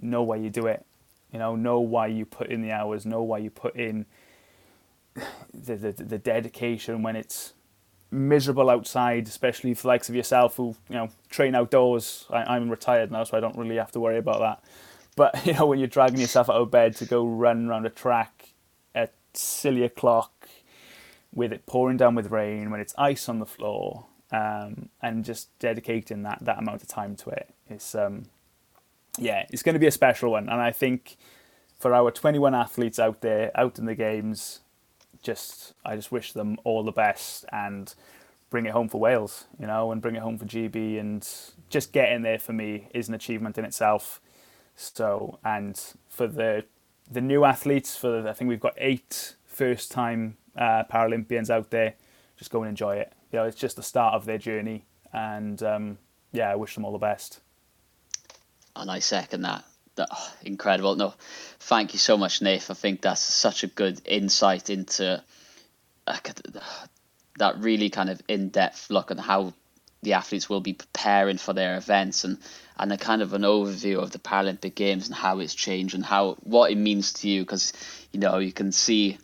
know 0.00 0.22
why 0.22 0.36
you 0.36 0.50
do 0.50 0.66
it. 0.66 0.84
You 1.32 1.38
know, 1.38 1.56
know 1.56 1.80
why 1.80 2.06
you 2.06 2.24
put 2.24 2.50
in 2.50 2.62
the 2.62 2.72
hours. 2.72 3.04
Know 3.04 3.22
why 3.22 3.38
you 3.38 3.50
put 3.50 3.76
in 3.76 4.06
the 5.52 5.76
the, 5.76 5.92
the 5.92 6.18
dedication 6.18 7.02
when 7.02 7.16
it's 7.16 7.52
miserable 8.10 8.70
outside, 8.70 9.28
especially 9.28 9.74
for 9.74 9.82
the 9.82 9.88
likes 9.88 10.08
of 10.08 10.14
yourself 10.14 10.56
who 10.56 10.74
you 10.88 10.96
know 10.96 11.08
train 11.30 11.54
outdoors. 11.54 12.26
I, 12.30 12.54
I'm 12.54 12.70
retired 12.70 13.10
now, 13.10 13.24
so 13.24 13.36
I 13.36 13.40
don't 13.40 13.56
really 13.56 13.76
have 13.76 13.92
to 13.92 14.00
worry 14.00 14.18
about 14.18 14.40
that. 14.40 14.64
But 15.16 15.46
you 15.46 15.54
know, 15.54 15.66
when 15.66 15.78
you're 15.78 15.88
dragging 15.88 16.20
yourself 16.20 16.48
out 16.48 16.56
of 16.56 16.70
bed 16.70 16.96
to 16.96 17.04
go 17.04 17.26
run 17.26 17.68
around 17.68 17.86
a 17.86 17.90
track 17.90 18.50
at 18.94 19.12
silly 19.34 19.82
o'clock, 19.82 20.48
with 21.32 21.52
it 21.52 21.66
pouring 21.66 21.96
down 21.96 22.14
with 22.14 22.30
rain, 22.30 22.70
when 22.70 22.80
it's 22.80 22.94
ice 22.96 23.28
on 23.28 23.38
the 23.38 23.46
floor, 23.46 24.06
um, 24.32 24.88
and 25.02 25.24
just 25.24 25.56
dedicating 25.58 26.22
that 26.22 26.38
that 26.42 26.58
amount 26.58 26.82
of 26.82 26.88
time 26.88 27.16
to 27.16 27.30
it. 27.30 27.50
It's 27.68 27.94
um, 27.94 28.26
yeah, 29.18 29.46
it's 29.50 29.62
going 29.62 29.74
to 29.74 29.80
be 29.80 29.86
a 29.86 29.92
special 29.92 30.30
one, 30.30 30.48
and 30.48 30.60
I 30.60 30.70
think 30.70 31.16
for 31.78 31.94
our 31.94 32.10
21 32.10 32.54
athletes 32.54 32.98
out 32.98 33.20
there, 33.20 33.52
out 33.54 33.78
in 33.78 33.86
the 33.86 33.94
games, 33.94 34.60
just 35.22 35.74
I 35.84 35.96
just 35.96 36.12
wish 36.12 36.32
them 36.32 36.58
all 36.64 36.82
the 36.82 36.92
best 36.92 37.44
and 37.52 37.94
bring 38.50 38.66
it 38.66 38.72
home 38.72 38.88
for 38.88 39.00
Wales, 39.00 39.44
you 39.60 39.66
know, 39.66 39.92
and 39.92 40.00
bring 40.00 40.16
it 40.16 40.22
home 40.22 40.38
for 40.38 40.46
GB, 40.46 40.98
and 40.98 41.28
just 41.68 41.92
getting 41.92 42.22
there 42.22 42.38
for 42.38 42.52
me 42.52 42.88
is 42.94 43.08
an 43.08 43.14
achievement 43.14 43.58
in 43.58 43.64
itself. 43.64 44.20
So, 44.76 45.38
and 45.44 45.80
for 46.08 46.26
the 46.26 46.64
the 47.10 47.20
new 47.20 47.44
athletes, 47.44 47.96
for 47.96 48.22
the, 48.22 48.30
I 48.30 48.32
think 48.32 48.48
we've 48.48 48.60
got 48.60 48.74
eight 48.78 49.34
first 49.46 49.90
time 49.90 50.36
uh, 50.56 50.84
Paralympians 50.84 51.50
out 51.50 51.70
there, 51.70 51.94
just 52.36 52.50
go 52.50 52.62
and 52.62 52.68
enjoy 52.68 52.96
it 52.96 53.12
you 53.32 53.38
know, 53.38 53.44
it's 53.44 53.56
just 53.56 53.76
the 53.76 53.82
start 53.82 54.14
of 54.14 54.24
their 54.24 54.38
journey. 54.38 54.84
And 55.12 55.62
um, 55.62 55.98
yeah, 56.32 56.50
I 56.50 56.56
wish 56.56 56.74
them 56.74 56.84
all 56.84 56.92
the 56.92 56.98
best. 56.98 57.40
And 58.76 58.90
I 58.90 58.98
second 59.00 59.42
that. 59.42 59.64
That 59.98 60.08
oh, 60.10 60.32
incredible. 60.42 60.96
No, 60.96 61.14
thank 61.60 61.92
you 61.92 61.98
so 61.98 62.16
much, 62.16 62.42
Nath. 62.42 62.70
I 62.70 62.74
think 62.74 63.02
that's 63.02 63.20
such 63.20 63.62
a 63.62 63.68
good 63.68 64.00
insight 64.04 64.70
into 64.70 65.22
uh, 66.06 66.18
that 67.38 67.58
really 67.58 67.90
kind 67.90 68.10
of 68.10 68.20
in 68.26 68.48
depth 68.48 68.90
look 68.90 69.10
at 69.10 69.20
how 69.20 69.52
the 70.02 70.14
athletes 70.14 70.48
will 70.48 70.60
be 70.60 70.72
preparing 70.72 71.38
for 71.38 71.52
their 71.52 71.76
events 71.76 72.24
and 72.24 72.38
and 72.78 72.92
a 72.92 72.96
kind 72.96 73.22
of 73.22 73.34
an 73.34 73.42
overview 73.42 74.00
of 74.00 74.12
the 74.12 74.18
Paralympic 74.18 74.74
Games 74.74 75.06
and 75.06 75.14
how 75.14 75.40
it's 75.40 75.54
changed 75.54 75.94
and 75.94 76.04
how 76.04 76.34
what 76.42 76.70
it 76.70 76.76
means 76.76 77.12
to 77.14 77.28
you 77.28 77.42
because 77.42 77.72
you 78.12 78.20
know 78.20 78.38
you 78.38 78.52
can 78.52 78.72
see 78.72 79.18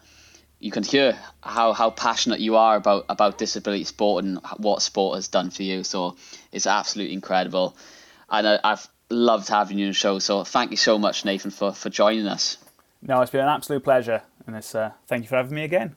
you 0.64 0.70
can 0.70 0.82
hear 0.82 1.18
how, 1.42 1.74
how 1.74 1.90
passionate 1.90 2.40
you 2.40 2.56
are 2.56 2.76
about, 2.76 3.04
about 3.10 3.36
disability 3.36 3.84
sport 3.84 4.24
and 4.24 4.38
what 4.56 4.80
sport 4.80 5.16
has 5.16 5.28
done 5.28 5.50
for 5.50 5.62
you. 5.62 5.84
So 5.84 6.16
it's 6.52 6.66
absolutely 6.66 7.12
incredible. 7.12 7.76
And 8.30 8.48
I, 8.48 8.60
I've 8.64 8.88
loved 9.10 9.48
having 9.48 9.78
you 9.78 9.86
on 9.86 9.90
the 9.90 9.94
show. 9.94 10.18
So 10.18 10.44
thank 10.44 10.70
you 10.70 10.76
so 10.76 10.98
much, 10.98 11.24
Nathan, 11.24 11.50
for, 11.50 11.72
for 11.72 11.90
joining 11.90 12.26
us. 12.26 12.58
No, 13.02 13.20
it's 13.20 13.30
been 13.30 13.42
an 13.42 13.48
absolute 13.48 13.84
pleasure. 13.84 14.22
And 14.46 14.56
it's, 14.56 14.74
uh, 14.74 14.92
thank 15.06 15.22
you 15.22 15.28
for 15.28 15.36
having 15.36 15.54
me 15.54 15.64
again. 15.64 15.96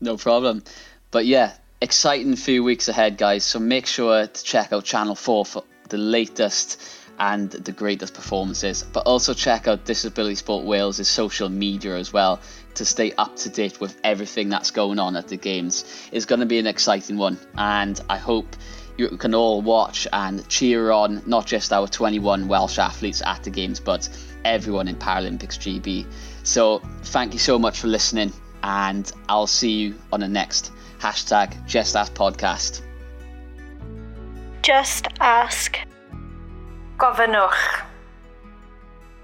no 0.00 0.16
problem. 0.16 0.62
But 1.10 1.26
yeah, 1.26 1.54
exciting 1.80 2.36
few 2.36 2.62
weeks 2.64 2.88
ahead, 2.88 3.16
guys. 3.16 3.44
So 3.44 3.58
make 3.58 3.86
sure 3.86 4.26
to 4.26 4.44
check 4.44 4.72
out 4.72 4.84
Channel 4.84 5.14
4 5.14 5.46
for 5.46 5.64
the 5.88 5.98
latest 5.98 6.80
and 7.18 7.50
the 7.50 7.72
greatest 7.72 8.14
performances. 8.14 8.82
But 8.82 9.06
also 9.06 9.34
check 9.34 9.68
out 9.68 9.84
Disability 9.84 10.34
Sport 10.36 10.64
Wales' 10.64 11.06
social 11.08 11.48
media 11.48 11.96
as 11.96 12.12
well 12.12 12.40
to 12.74 12.84
stay 12.84 13.12
up 13.12 13.36
to 13.36 13.48
date 13.48 13.80
with 13.80 13.98
everything 14.02 14.48
that's 14.48 14.70
going 14.70 14.98
on 14.98 15.16
at 15.16 15.28
the 15.28 15.36
games. 15.36 15.84
It's 16.12 16.26
going 16.26 16.40
to 16.40 16.46
be 16.46 16.58
an 16.58 16.66
exciting 16.66 17.16
one, 17.16 17.38
and 17.56 18.00
I 18.08 18.18
hope 18.18 18.56
you 18.96 19.08
can 19.08 19.34
all 19.34 19.60
watch 19.62 20.06
and 20.12 20.46
cheer 20.48 20.90
on 20.90 21.22
not 21.26 21.46
just 21.46 21.72
our 21.72 21.88
21 21.88 22.48
Welsh 22.48 22.78
athletes 22.78 23.22
at 23.22 23.42
the 23.42 23.50
games, 23.50 23.80
but 23.80 24.08
everyone 24.44 24.88
in 24.88 24.96
Paralympics 24.96 25.58
GB. 25.58 26.06
So 26.44 26.80
thank 27.04 27.32
you 27.32 27.38
so 27.38 27.58
much 27.58 27.80
for 27.80 27.88
listening, 27.88 28.32
and 28.62 29.10
I'll 29.28 29.46
see 29.46 29.72
you 29.72 29.94
on 30.12 30.20
the 30.20 30.28
next 30.28 30.72
hashtag 31.00 31.66
Just 31.66 31.96
Ask 31.96 32.14
podcast. 32.14 32.82
Just 34.62 35.08
ask. 35.20 35.78
Gofynwch. 36.96 37.82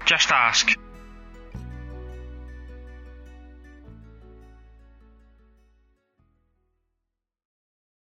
Just 0.05 0.31
ask. 0.31 0.77